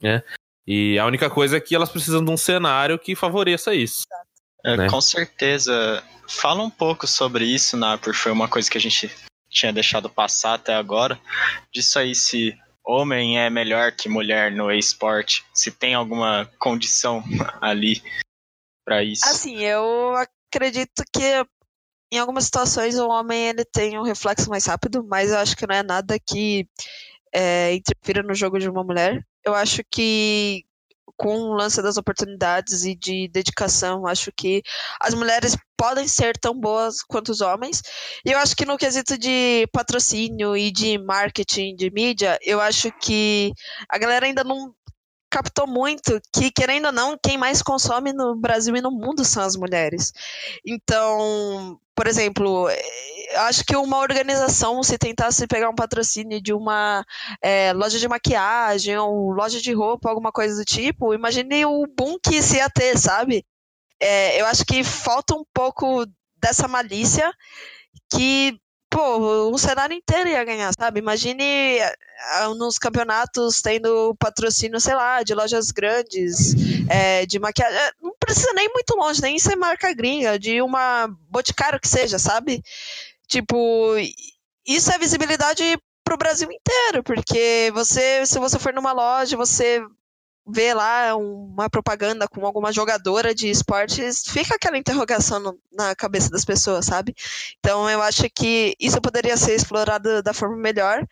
[0.00, 0.22] né?
[0.66, 4.02] E a única coisa é que elas precisam de um cenário que favoreça isso.
[4.64, 4.88] É, né?
[4.88, 6.04] Com certeza.
[6.28, 8.14] Fala um pouco sobre isso, Napor.
[8.14, 9.10] Foi uma coisa que a gente
[9.48, 11.18] tinha deixado passar até agora.
[11.72, 12.54] Disso aí, se
[12.88, 17.22] homem é melhor que mulher no esporte, se tem alguma condição
[17.60, 18.02] ali
[18.84, 19.26] para isso.
[19.26, 21.44] Assim, eu acredito que
[22.10, 25.66] em algumas situações o homem ele tem um reflexo mais rápido, mas eu acho que
[25.66, 26.66] não é nada que
[27.32, 29.22] é, interfira no jogo de uma mulher.
[29.44, 30.64] Eu acho que
[31.18, 34.62] com o lance das oportunidades e de dedicação, acho que
[35.00, 37.82] as mulheres podem ser tão boas quanto os homens.
[38.24, 42.92] E eu acho que no quesito de patrocínio e de marketing, de mídia, eu acho
[43.00, 43.52] que
[43.88, 44.72] a galera ainda não
[45.30, 49.42] captou muito que, querendo ou não, quem mais consome no Brasil e no mundo são
[49.42, 50.12] as mulheres.
[50.64, 52.68] Então, por exemplo,
[53.36, 57.04] acho que uma organização, se tentasse pegar um patrocínio de uma
[57.42, 62.18] é, loja de maquiagem ou loja de roupa, alguma coisa do tipo, imagine o boom
[62.22, 63.44] que isso ia ter, sabe?
[64.00, 66.06] É, eu acho que falta um pouco
[66.40, 67.30] dessa malícia
[68.10, 68.58] que
[68.90, 71.00] pô, o cenário inteiro ia ganhar, sabe?
[71.00, 76.54] Imagine eh, nos campeonatos tendo patrocínio, sei lá, de lojas grandes,
[76.88, 77.78] é, de maquiagem.
[77.78, 82.18] Eh, não precisa nem muito longe, nem ser marca gringa, de uma boticário que seja,
[82.18, 82.62] sabe?
[83.26, 83.96] Tipo,
[84.66, 89.82] isso é visibilidade pro Brasil inteiro, porque você, se você for numa loja, você
[90.48, 96.30] vê lá uma propaganda com alguma jogadora de esportes, fica aquela interrogação no, na cabeça
[96.30, 97.14] das pessoas, sabe?
[97.58, 101.06] Então eu acho que isso poderia ser explorado da forma melhor.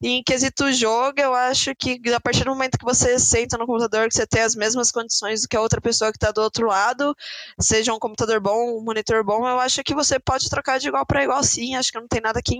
[0.00, 3.66] E em quesito jogo, eu acho que a partir do momento que você senta no
[3.66, 6.40] computador, que você tem as mesmas condições do que a outra pessoa que está do
[6.40, 7.14] outro lado,
[7.60, 11.04] seja um computador bom, um monitor bom, eu acho que você pode trocar de igual
[11.04, 12.56] para igual sim, acho que não tem nada que,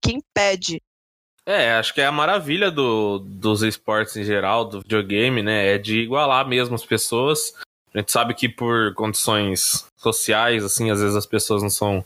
[0.00, 0.82] que impede.
[1.46, 5.74] É, acho que é a maravilha do, dos esportes em geral, do videogame, né?
[5.74, 7.54] É de igualar mesmo as pessoas.
[7.94, 12.04] A gente sabe que por condições sociais, assim, às vezes as pessoas não são.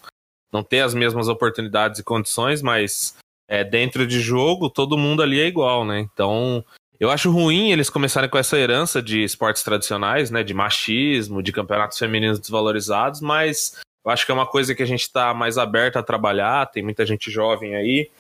[0.53, 3.17] não têm as mesmas oportunidades e condições, mas
[3.49, 6.01] é, dentro de jogo, todo mundo ali é igual, né?
[6.01, 6.63] Então,
[7.01, 10.43] eu acho ruim eles começarem com essa herança de esportes tradicionais, né?
[10.43, 14.87] De machismo, de campeonatos femininos desvalorizados, mas eu acho que é uma coisa que a
[14.87, 18.11] gente está mais aberto a trabalhar, tem muita gente jovem aí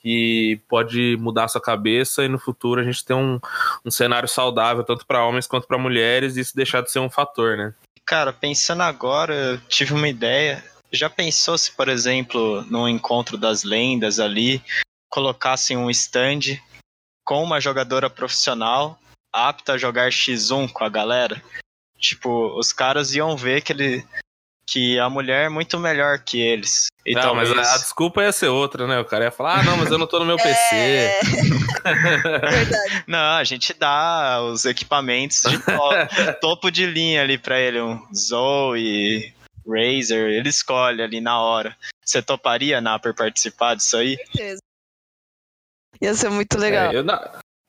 [0.00, 3.38] que pode mudar sua cabeça e no futuro a gente ter um,
[3.84, 7.10] um cenário saudável tanto para homens quanto para mulheres e isso deixar de ser um
[7.10, 7.74] fator, né?
[8.06, 10.64] Cara, pensando agora, eu tive uma ideia.
[10.90, 14.62] Já pensou se, por exemplo, no encontro das lendas ali,
[15.08, 16.58] colocassem um stand
[17.24, 18.98] com uma jogadora profissional
[19.32, 21.42] apta a jogar X1 com a galera?
[21.98, 24.06] Tipo, os caras iam ver que ele
[24.70, 26.86] que a mulher é muito melhor que eles.
[27.04, 27.48] E não, talvez...
[27.48, 29.00] mas a, a, desculpa ia ser outra, né?
[29.00, 31.10] O cara ia falar, ah, não, mas eu não tô no meu PC.
[31.82, 31.94] É...
[32.50, 33.04] Verdade.
[33.06, 35.72] Não, a gente dá os equipamentos de to
[36.40, 39.32] topo de linha ali pra ele, um Zoe,
[39.66, 41.74] Razer, ele escolhe ali na hora.
[42.04, 44.18] Você toparia, Napper, participar disso aí?
[44.18, 44.60] Com certeza.
[46.02, 46.92] Ia ser muito legal.
[46.92, 47.18] É, eu, não,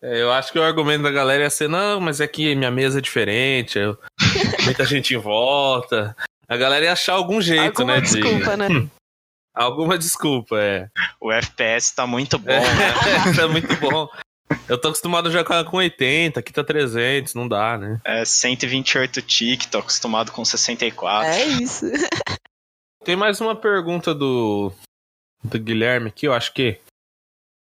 [0.04, 2.72] é, eu acho que o argumento da galera ia ser, não, mas é que minha
[2.72, 3.97] mesa é diferente, eu,
[4.66, 6.16] muita gente em volta.
[6.52, 8.02] A galera ia achar algum jeito, Alguma né?
[8.02, 8.58] Desculpa, de...
[8.58, 8.89] né?
[9.56, 10.89] Alguma desculpa, é.
[11.22, 12.93] O FPS tá muito bom, né?
[13.34, 14.10] tá muito bom.
[14.68, 18.02] Eu tô acostumado a jogar com 80, aqui tá 300, não dá, né?
[18.04, 21.30] É 128 tic, tô acostumado com 64.
[21.30, 21.86] É isso.
[23.06, 24.74] Tem mais uma pergunta do,
[25.41, 26.82] do Guilherme aqui, eu acho que.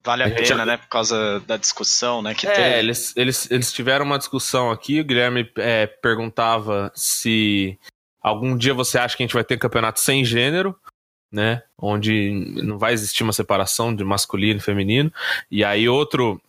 [0.04, 0.66] Vale a, a pena, já...
[0.66, 0.78] né?
[0.78, 2.36] Por causa da discussão, né?
[2.36, 2.78] Que é, teve.
[2.78, 5.02] Eles, eles, eles tiveram uma discussão aqui.
[5.02, 7.80] O Guilherme é, perguntava se
[8.26, 10.76] Algum dia você acha que a gente vai ter campeonato sem gênero,
[11.32, 11.62] né?
[11.78, 12.32] Onde
[12.64, 15.14] não vai existir uma separação de masculino e feminino.
[15.52, 16.42] E aí outro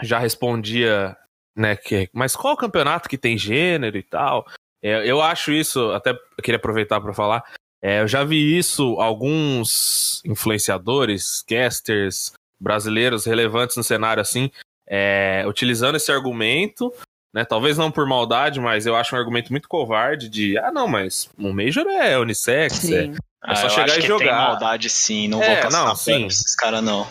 [0.00, 1.14] já respondia,
[1.54, 1.76] né?
[1.76, 4.46] Que, mas qual campeonato que tem gênero e tal?
[4.82, 7.44] É, eu acho isso, até queria aproveitar para falar.
[7.82, 14.50] É, eu já vi isso alguns influenciadores, casters brasileiros relevantes no cenário assim,
[14.88, 16.90] é, utilizando esse argumento
[17.32, 17.44] né?
[17.44, 21.30] Talvez não por maldade, mas eu acho um argumento muito covarde de, ah, não, mas
[21.38, 23.14] um Major é unissex, sim.
[23.44, 24.24] é, é só ah, chegar e jogar.
[24.24, 26.26] Tem maldade sim, não é, vou passar não, sim.
[26.26, 27.06] esses caras não.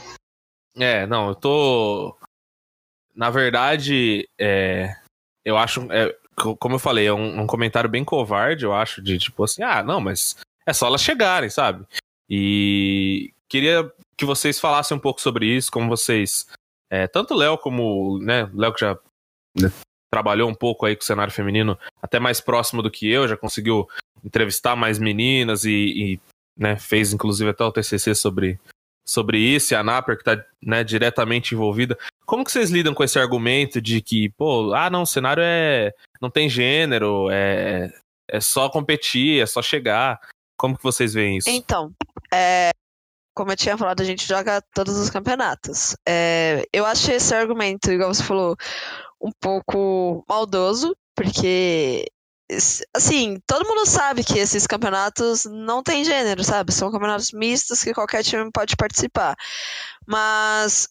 [0.78, 2.18] É, não, eu tô
[3.16, 4.96] na verdade, é,
[5.44, 9.18] eu acho, é, como eu falei, é um, um, comentário bem covarde, eu acho, de
[9.18, 11.86] tipo assim, ah, não, mas é só elas chegarem, sabe?
[12.30, 16.48] E queria que vocês falassem um pouco sobre isso, como vocês,
[16.90, 18.98] é, tanto o Léo como, né, o Léo que já
[19.60, 19.72] né,
[20.12, 23.38] trabalhou um pouco aí com o cenário feminino, até mais próximo do que eu, já
[23.38, 23.88] conseguiu
[24.24, 26.20] entrevistar mais meninas e, e
[26.58, 28.60] né, fez inclusive até o TCC sobre,
[29.06, 31.98] sobre isso, e a Naper que está né, diretamente envolvida.
[32.26, 35.94] Como que vocês lidam com esse argumento de que, pô, ah, não, o cenário é
[36.22, 37.92] não tem gênero, é,
[38.28, 40.20] é só competir, é só chegar.
[40.56, 41.50] Como que vocês veem isso?
[41.50, 41.92] Então,
[42.32, 42.70] é,
[43.34, 45.96] como eu tinha falado, a gente joga todos os campeonatos.
[46.08, 48.56] É, eu achei esse argumento, igual você falou,
[49.22, 52.06] um pouco maldoso, porque
[52.94, 56.74] assim, todo mundo sabe que esses campeonatos não tem gênero, sabe?
[56.74, 59.36] São campeonatos mistos que qualquer time pode participar.
[60.06, 60.90] Mas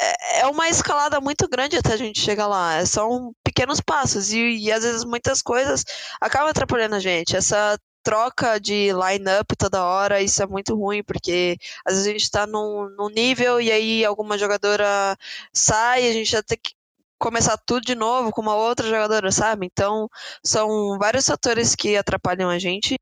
[0.00, 2.84] é, é uma escalada muito grande até a gente chegar lá.
[2.86, 5.84] São pequenos passos e, e às vezes muitas coisas
[6.20, 7.36] acabam atrapalhando a gente.
[7.36, 12.30] Essa troca de line-up toda hora, isso é muito ruim, porque às vezes a gente
[12.30, 15.16] tá num, num nível e aí alguma jogadora
[15.52, 16.77] sai, a gente já tem que
[17.18, 19.66] começar tudo de novo com uma outra jogadora, sabe?
[19.66, 20.08] Então,
[20.44, 22.96] são vários fatores que atrapalham a gente.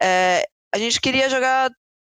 [0.00, 1.70] É, a gente queria jogar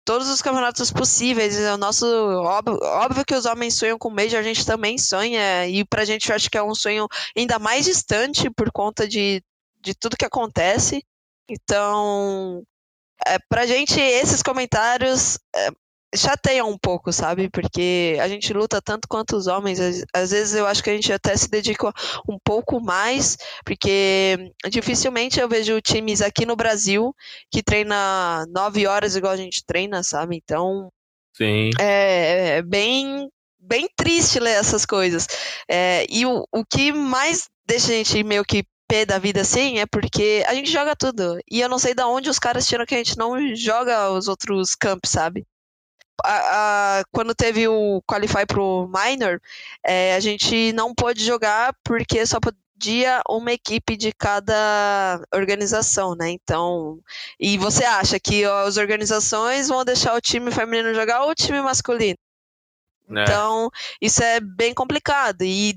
[0.06, 1.58] todos os campeonatos possíveis.
[1.58, 5.68] O nosso óbvio, óbvio, que os homens sonham com Major, a gente também sonha.
[5.68, 9.44] E pra gente eu acho que é um sonho ainda mais distante por conta de,
[9.80, 11.04] de tudo que acontece.
[11.50, 12.64] Então,
[13.26, 15.70] é, pra gente, esses comentários é,
[16.16, 17.50] chateia um pouco, sabe?
[17.50, 19.80] Porque a gente luta tanto quanto os homens.
[20.14, 21.92] Às vezes eu acho que a gente até se dedica
[22.28, 27.14] um pouco mais, porque dificilmente eu vejo times aqui no Brasil
[27.52, 30.36] que treina nove horas igual a gente treina, sabe?
[30.36, 30.92] Então.
[31.34, 31.70] Sim.
[31.80, 33.30] É, é bem
[33.60, 35.28] bem triste ler essas coisas.
[35.70, 39.78] É, e o, o que mais deixa a gente meio que pé da vida assim
[39.78, 41.40] é porque a gente joga tudo.
[41.50, 44.28] E eu não sei de onde os caras tiram que a gente não joga os
[44.28, 45.46] outros campos, sabe?
[46.24, 49.42] A, a, quando teve o Qualify pro Minor,
[49.84, 56.30] é, a gente não pôde jogar porque só podia uma equipe de cada organização, né?
[56.32, 57.00] Então,
[57.40, 61.36] e você acha que ó, as organizações vão deixar o time feminino jogar ou o
[61.36, 62.18] time masculino?
[63.16, 63.24] É.
[63.24, 65.42] Então, isso é bem complicado.
[65.42, 65.76] E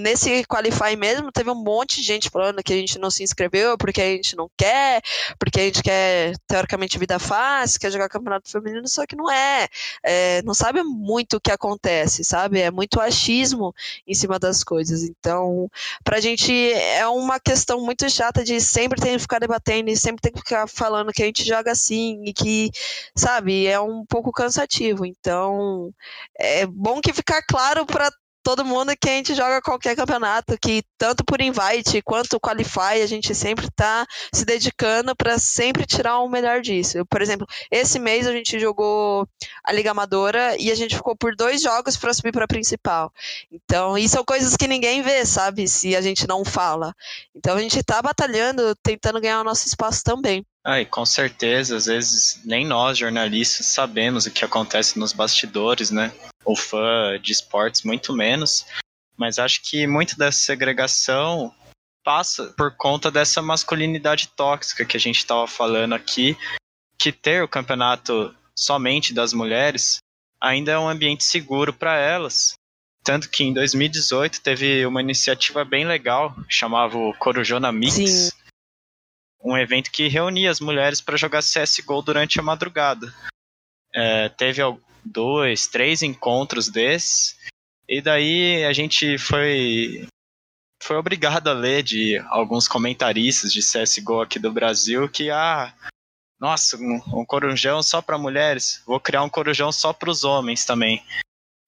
[0.00, 3.76] nesse Qualify mesmo, teve um monte de gente falando que a gente não se inscreveu
[3.76, 5.02] porque a gente não quer,
[5.38, 9.68] porque a gente quer, teoricamente, vida fácil, quer jogar campeonato feminino, só que não é.
[10.02, 12.60] é não sabe muito o que acontece, sabe?
[12.60, 13.74] É muito achismo
[14.06, 15.02] em cima das coisas.
[15.02, 15.70] Então,
[16.02, 20.22] pra gente é uma questão muito chata de sempre ter que ficar debatendo e sempre
[20.22, 22.70] ter que ficar falando que a gente joga assim e que,
[23.14, 25.04] sabe, é um pouco cansativo.
[25.04, 25.92] Então,
[26.38, 28.10] é bom que ficar claro para
[28.42, 33.06] todo mundo que a gente joga qualquer campeonato, que tanto por invite quanto qualify, a
[33.06, 37.04] gente sempre está se dedicando para sempre tirar o melhor disso.
[37.06, 39.28] Por exemplo, esse mês a gente jogou
[39.64, 43.12] a Liga Amadora e a gente ficou por dois jogos para subir para a principal.
[43.52, 45.68] Então, isso são coisas que ninguém vê, sabe?
[45.68, 46.94] Se a gente não fala.
[47.34, 50.44] Então, a gente está batalhando, tentando ganhar o nosso espaço também.
[50.64, 55.90] Ah, e com certeza, às vezes nem nós, jornalistas, sabemos o que acontece nos bastidores,
[55.90, 56.12] né?
[56.50, 58.66] O fã de esportes, muito menos.
[59.16, 61.54] Mas acho que muito dessa segregação
[62.02, 66.36] passa por conta dessa masculinidade tóxica que a gente estava falando aqui,
[66.98, 69.98] que ter o campeonato somente das mulheres
[70.40, 72.54] ainda é um ambiente seguro para elas.
[73.04, 78.30] Tanto que em 2018 teve uma iniciativa bem legal, chamava o Corujona Mix, Sim
[79.42, 83.12] um evento que reunia as mulheres para jogar CSGO durante a madrugada.
[83.92, 84.60] É, teve
[85.04, 87.38] dois, três encontros desses,
[87.88, 90.06] e daí a gente foi,
[90.82, 95.74] foi obrigado a ler de alguns comentaristas de CSGO aqui do Brasil que, ah,
[96.40, 100.64] nossa, um, um corujão só para mulheres, vou criar um corujão só para os homens
[100.64, 101.02] também.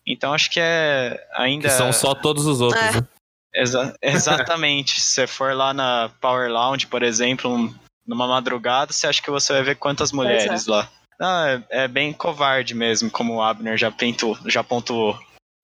[0.06, 1.68] Então acho que é ainda.
[1.68, 2.82] Que são só todos os outros.
[2.82, 2.92] É.
[2.92, 3.08] Né?
[3.54, 5.00] Exa exatamente.
[5.00, 7.74] Se você for lá na Power Lounge, por exemplo, um,
[8.06, 10.70] numa madrugada, você acha que você vai ver quantas mulheres é.
[10.70, 10.90] lá?
[11.18, 15.18] Não, é, é, bem covarde mesmo, como o Abner já, pintou, já pontuou.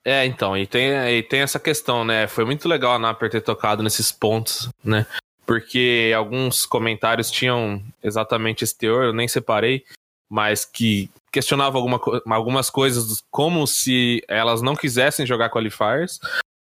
[0.05, 2.27] É, então, e tem, e tem essa questão, né?
[2.27, 5.07] Foi muito legal a Naper ter tocado nesses pontos, né?
[5.45, 9.85] Porque alguns comentários tinham exatamente esse teor, eu nem separei,
[10.31, 16.19] mas que questionava alguma, algumas coisas como se elas não quisessem jogar qualifiers,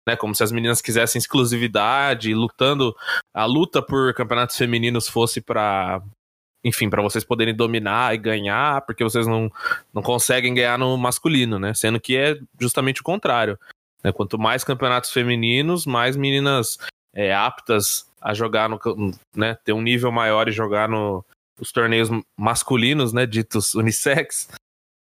[0.07, 0.17] né?
[0.17, 2.97] Como se as meninas quisessem exclusividade, lutando.
[3.35, 6.01] A luta por campeonatos femininos fosse para
[6.67, 9.49] enfim, para vocês poderem dominar e ganhar, porque vocês não,
[9.95, 11.73] não conseguem ganhar no masculino, né?
[11.75, 13.57] Sendo que é justamente o contrário.
[14.03, 14.11] Né?
[14.11, 16.77] Quanto mais campeonatos femininos, mais meninas
[17.15, 18.81] é, aptas a jogar no,
[19.35, 19.57] né?
[19.65, 21.25] Ter um nível maior e jogar no,
[21.61, 23.27] os torneios masculinos, né?
[23.27, 24.49] Ditos unissex,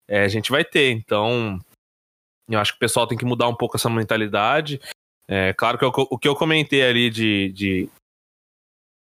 [0.07, 0.91] é, a gente vai ter.
[0.91, 1.59] Então,
[2.47, 4.80] eu acho que o pessoal tem que mudar um pouco essa mentalidade.
[5.28, 7.89] É claro que eu, o que eu comentei ali de, de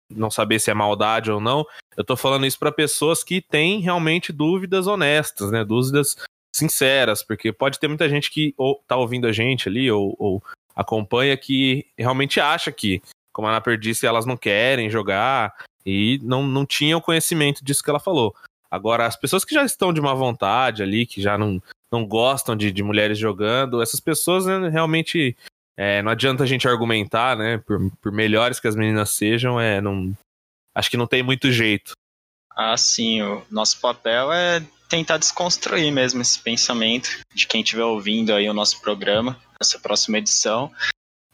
[0.10, 3.80] não saber se é maldade ou não, eu tô falando isso para pessoas que têm
[3.80, 5.64] realmente dúvidas honestas, né?
[5.64, 6.16] Dúvidas
[6.56, 10.44] sinceras, porque pode ter muita gente que ou, tá ouvindo a gente ali ou, ou
[10.76, 13.02] acompanha que realmente acha que,
[13.34, 15.54] como a Ana disse, elas não querem jogar
[15.86, 18.34] e não, não tinham conhecimento disso que ela falou.
[18.72, 22.56] Agora, as pessoas que já estão de má vontade ali, que já não, não gostam
[22.56, 25.36] de, de mulheres jogando, essas pessoas né, realmente
[25.82, 27.58] é, não adianta a gente argumentar, né?
[27.60, 30.14] Por, por, melhores que as meninas sejam, é, não,
[30.76, 31.94] acho que não tem muito jeito.
[32.52, 33.22] Ah, sim.
[33.22, 38.54] O nosso papel é tentar desconstruir mesmo esse pensamento de quem estiver ouvindo aí o
[38.54, 40.70] nosso programa, essa próxima edição,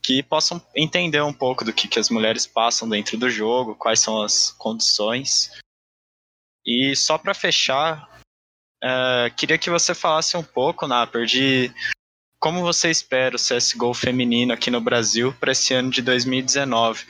[0.04, 4.00] que possam entender um pouco do que, que as mulheres passam dentro do jogo, quais
[4.00, 5.50] são as condições.
[6.64, 8.08] E só para fechar,
[8.84, 11.74] uh, queria que você falasse um pouco, Naper, de
[12.46, 17.04] como você espera o CSGO feminino aqui no Brasil para esse ano de 2019.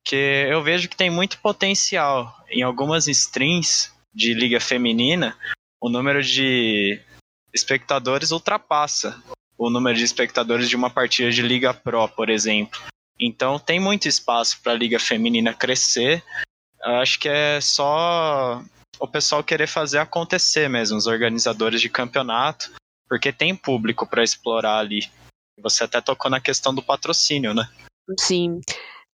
[0.00, 2.32] Porque eu vejo que tem muito potencial.
[2.48, 5.36] Em algumas streams de liga feminina,
[5.82, 7.00] o número de
[7.52, 9.20] espectadores ultrapassa
[9.58, 12.80] o número de espectadores de uma partida de Liga Pro, por exemplo.
[13.18, 16.22] Então tem muito espaço para a liga feminina crescer.
[16.84, 18.62] Eu acho que é só
[19.00, 22.70] o pessoal querer fazer acontecer mesmo, os organizadores de campeonato,
[23.08, 25.00] porque tem público para explorar ali.
[25.60, 27.68] Você até tocou na questão do patrocínio, né?
[28.18, 28.60] Sim.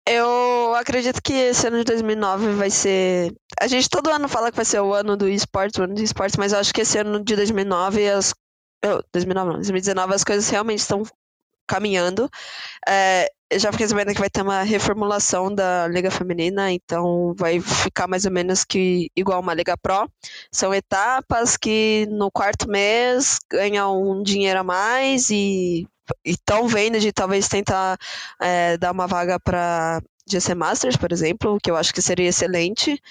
[0.07, 3.33] Eu acredito que esse ano de 2009 vai ser.
[3.59, 6.01] A gente todo ano fala que vai ser o ano do esportes, o ano do
[6.01, 8.33] esportes, mas eu acho que esse ano de 2009 as.
[9.13, 11.03] 2009 não, 2019 as coisas realmente estão
[11.67, 12.27] caminhando.
[12.87, 18.07] É, já fiquei sabendo que vai ter uma reformulação da Liga Feminina, então vai ficar
[18.07, 20.09] mais ou menos que igual uma Liga Pro.
[20.51, 25.87] São etapas que no quarto mês ganham um dinheiro a mais e
[26.23, 27.97] estão vendo de talvez tentar
[28.39, 33.01] é, dar uma vaga para GC Masters, por exemplo, que eu acho que seria excelente.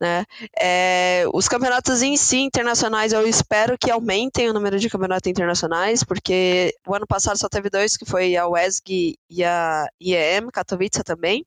[0.00, 0.24] Né?
[0.60, 6.04] É, os campeonatos em si internacionais eu espero que aumentem o número de campeonatos internacionais,
[6.04, 11.02] porque o ano passado só teve dois, que foi a WESG e a IEM, Katowice
[11.04, 11.44] também.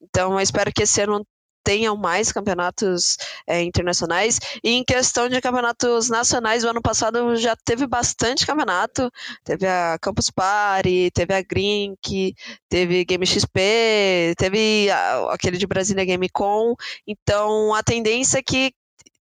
[0.00, 1.26] Então eu espero que esse ano
[1.68, 4.40] tenham mais campeonatos é, internacionais.
[4.64, 9.10] E em questão de campeonatos nacionais, o ano passado já teve bastante campeonato.
[9.44, 12.34] Teve a Campus Party, teve a Grink,
[12.70, 16.74] teve Game XP, teve a, aquele de Brasília Game Com.
[17.06, 18.72] Então a tendência é que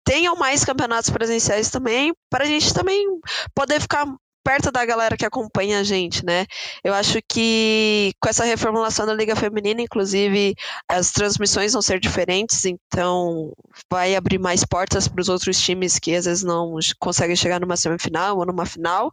[0.04, 3.08] tenham mais campeonatos presenciais também, para a gente também
[3.56, 4.06] poder ficar
[4.44, 6.46] perto da galera que acompanha a gente, né?
[6.84, 10.56] Eu acho que com essa reformulação da Liga Feminina, inclusive,
[10.88, 13.54] as transmissões vão ser diferentes, então
[13.90, 17.78] vai abrir mais portas para os outros times que às vezes não conseguem chegar numa
[17.78, 19.12] semifinal ou numa final.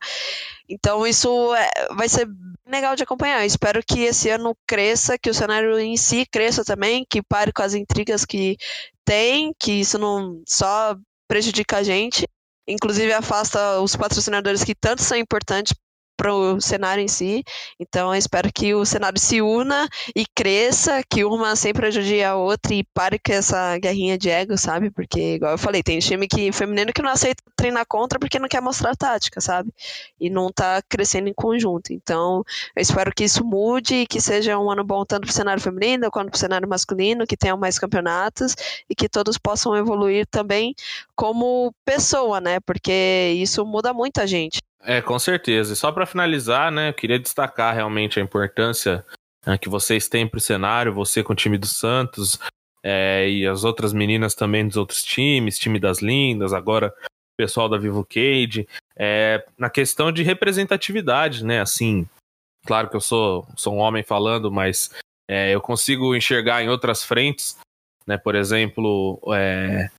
[0.69, 2.29] Então isso é, vai ser
[2.67, 3.41] legal de acompanhar.
[3.41, 7.53] Eu espero que esse ano cresça, que o cenário em si cresça também, que pare
[7.53, 8.57] com as intrigas que
[9.05, 10.97] tem, que isso não só
[11.29, 12.27] prejudica a gente
[12.67, 15.73] inclusive afasta os patrocinadores que tanto são importantes
[16.17, 17.45] para o cenário em si.
[17.79, 22.37] Então, eu espero que o cenário se una e cresça, que uma sempre ajude a
[22.37, 24.91] outra e pare com essa guerrinha de ego, sabe?
[24.91, 28.49] Porque, igual eu falei, tem time que, feminino que não aceita treinar contra porque não
[28.49, 29.73] quer mostrar tática, sabe?
[30.21, 31.93] E não tá crescendo em conjunto.
[31.93, 32.43] Então,
[32.75, 35.63] eu espero que isso mude e que seja um ano bom tanto para o cenário
[35.63, 38.55] feminino quanto para o cenário masculino, que tenham mais campeonatos
[38.89, 40.75] e que todos possam evoluir também
[41.15, 42.61] como pessoa, né?
[42.61, 44.61] Porque isso muda muito a gente.
[44.87, 45.73] É, com certeza.
[45.73, 49.05] E só para finalizar, né, eu queria destacar realmente a importância
[49.45, 52.39] né, que vocês têm para o cenário, você com o time do Santos
[52.85, 57.69] é, e as outras meninas também dos outros times, time das Lindas, agora o pessoal
[57.69, 62.09] da Vivo Cage, é, na questão de representatividade, né, assim,
[62.65, 64.93] claro que eu sou, sou um homem falando, mas
[65.29, 67.59] é, eu consigo enxergar em outras frentes,
[68.07, 69.91] né, por exemplo, é,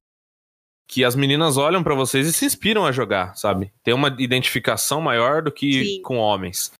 [0.88, 3.72] que as meninas olham para vocês e se inspiram a jogar, sabe?
[3.84, 6.02] Tem uma identificação maior do que Sim.
[6.02, 6.72] com homens,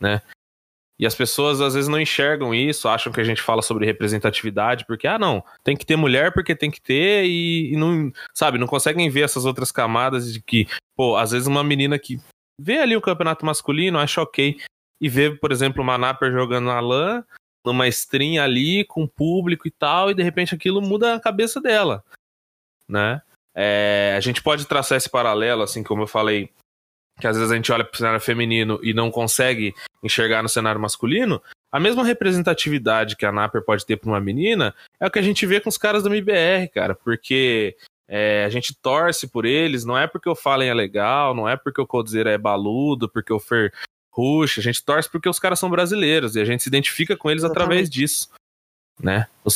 [0.00, 0.22] né?
[0.98, 4.86] E as pessoas às vezes não enxergam isso, acham que a gente fala sobre representatividade,
[4.86, 8.56] porque, ah, não, tem que ter mulher porque tem que ter, e, e não, sabe,
[8.56, 12.20] não conseguem ver essas outras camadas de que, pô, às vezes uma menina que
[12.56, 14.56] vê ali o campeonato masculino, acha ok,
[15.00, 17.24] e vê, por exemplo, uma Napper jogando na LAN,
[17.64, 22.04] numa stream ali, com público e tal, e de repente aquilo muda a cabeça dela,
[22.88, 23.20] né?
[23.54, 26.50] É, a gente pode traçar esse paralelo, assim como eu falei,
[27.20, 30.48] que às vezes a gente olha para o cenário feminino e não consegue enxergar no
[30.48, 31.42] cenário masculino.
[31.70, 35.22] A mesma representatividade que a Naper pode ter para uma menina é o que a
[35.22, 37.76] gente vê com os caras do MBR, cara, porque
[38.08, 41.56] é, a gente torce por eles, não é porque o Fallen é legal, não é
[41.56, 43.72] porque o Coldzera é baludo, porque o Fer
[44.12, 47.30] ruxa, a gente torce porque os caras são brasileiros e a gente se identifica com
[47.30, 47.64] eles Exatamente.
[47.64, 48.28] através disso,
[49.00, 49.26] né?
[49.42, 49.48] O,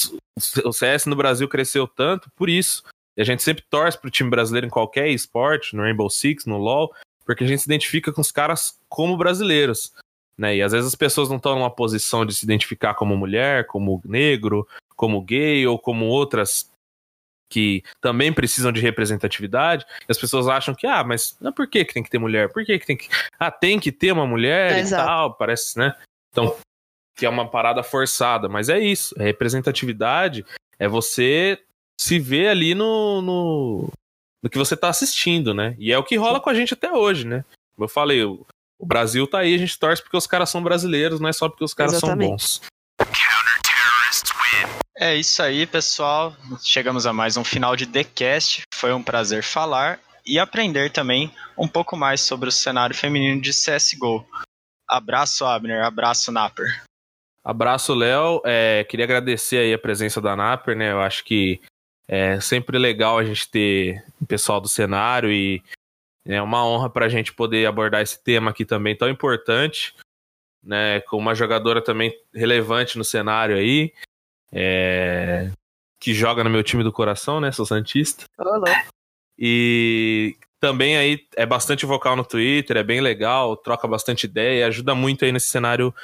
[0.68, 2.82] o CS no Brasil cresceu tanto por isso.
[3.16, 6.58] E a gente sempre torce pro time brasileiro em qualquer esporte, no Rainbow Six, no
[6.58, 6.92] LoL,
[7.24, 9.92] porque a gente se identifica com os caras como brasileiros.
[10.38, 10.56] Né?
[10.56, 14.02] E às vezes as pessoas não estão numa posição de se identificar como mulher, como
[14.04, 16.70] negro, como gay ou como outras
[17.48, 19.86] que também precisam de representatividade.
[20.00, 22.52] E as pessoas acham que, ah, mas não, por que, que tem que ter mulher?
[22.52, 23.08] Por que, que tem que.
[23.38, 25.06] Ah, tem que ter uma mulher é, e exato.
[25.06, 25.94] tal, parece, né?
[26.30, 26.56] Então,
[27.16, 29.14] que é uma parada forçada, mas é isso.
[29.18, 30.44] A representatividade
[30.78, 31.58] é você
[31.98, 33.92] se vê ali no, no,
[34.42, 35.74] no que você tá assistindo, né?
[35.78, 37.44] E é o que rola com a gente até hoje, né?
[37.74, 38.46] Como eu falei, o,
[38.78, 41.48] o Brasil tá aí, a gente torce porque os caras são brasileiros, não é só
[41.48, 42.28] porque os caras Exatamente.
[42.28, 42.60] são bons.
[44.98, 46.34] É isso aí, pessoal.
[46.62, 48.62] Chegamos a mais um final de TheCast.
[48.72, 53.50] Foi um prazer falar e aprender também um pouco mais sobre o cenário feminino de
[53.50, 54.26] CSGO.
[54.88, 55.84] Abraço, Abner.
[55.84, 56.82] Abraço, Napper.
[57.44, 58.40] Abraço, Léo.
[58.44, 60.92] É, queria agradecer aí a presença da Napper, né?
[60.92, 61.60] Eu acho que
[62.08, 65.62] é sempre legal a gente ter o pessoal do cenário e
[66.24, 69.94] é uma honra para a gente poder abordar esse tema aqui também tão importante,
[70.62, 71.00] né?
[71.02, 73.92] Com uma jogadora também relevante no cenário aí,
[74.52, 75.50] é,
[76.00, 77.52] que joga no meu time do coração, né?
[77.52, 78.24] Sou Santista.
[78.38, 78.86] Olá.
[79.38, 84.94] E também aí é bastante vocal no Twitter, é bem legal, troca bastante ideia, ajuda
[84.94, 85.94] muito aí nesse cenário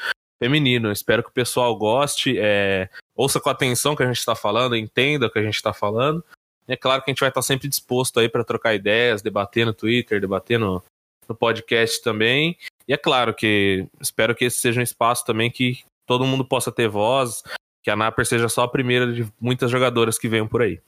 [0.42, 0.92] feminino.
[0.92, 4.76] Espero que o pessoal goste, é, ouça com atenção o que a gente está falando,
[4.76, 6.24] entenda o que a gente está falando.
[6.66, 9.74] É claro que a gente vai estar sempre disposto aí para trocar ideias, debater no
[9.74, 10.82] Twitter, debater no,
[11.28, 12.56] no podcast também.
[12.86, 16.70] E é claro que espero que esse seja um espaço também que todo mundo possa
[16.70, 17.42] ter voz,
[17.82, 20.80] que a Naper seja só a primeira de muitas jogadoras que venham por aí.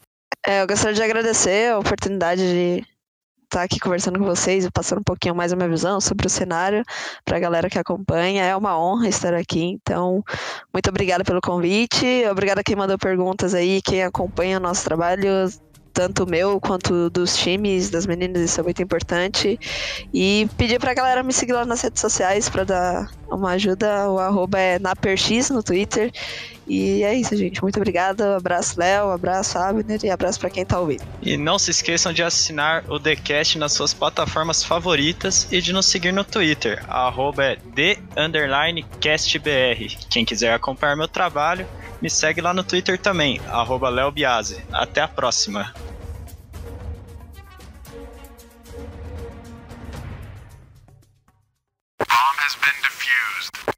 [0.46, 2.86] É, eu gostaria de agradecer a oportunidade de
[3.54, 6.30] estar aqui conversando com vocês e passando um pouquinho mais a minha visão sobre o
[6.30, 6.82] cenário
[7.24, 8.44] para a galera que acompanha.
[8.44, 10.24] É uma honra estar aqui, então
[10.72, 15.48] muito obrigada pelo convite, obrigada a quem mandou perguntas aí, quem acompanha o nosso trabalho
[15.92, 19.56] tanto meu quanto dos times, das meninas, isso é muito importante.
[20.12, 24.10] E pedir pra galera me seguir lá nas redes sociais para dar uma ajuda.
[24.10, 26.10] O arroba é naperx no Twitter.
[26.66, 27.60] E é isso, gente.
[27.62, 28.36] Muito obrigada.
[28.36, 29.10] Abraço, Léo.
[29.10, 30.00] Abraço, Abner.
[30.02, 31.02] E abraço para quem tá ouvindo.
[31.20, 35.86] E não se esqueçam de assinar o TheCast nas suas plataformas favoritas e de nos
[35.86, 36.82] seguir no Twitter.
[36.88, 37.56] Arroba é
[38.94, 39.96] the_castbr.
[40.08, 41.66] Quem quiser acompanhar meu trabalho,
[42.00, 44.62] me segue lá no Twitter também, arroba Léo Biase.
[44.72, 45.72] Até a próxima.
[51.98, 53.73] Bomb has been defused.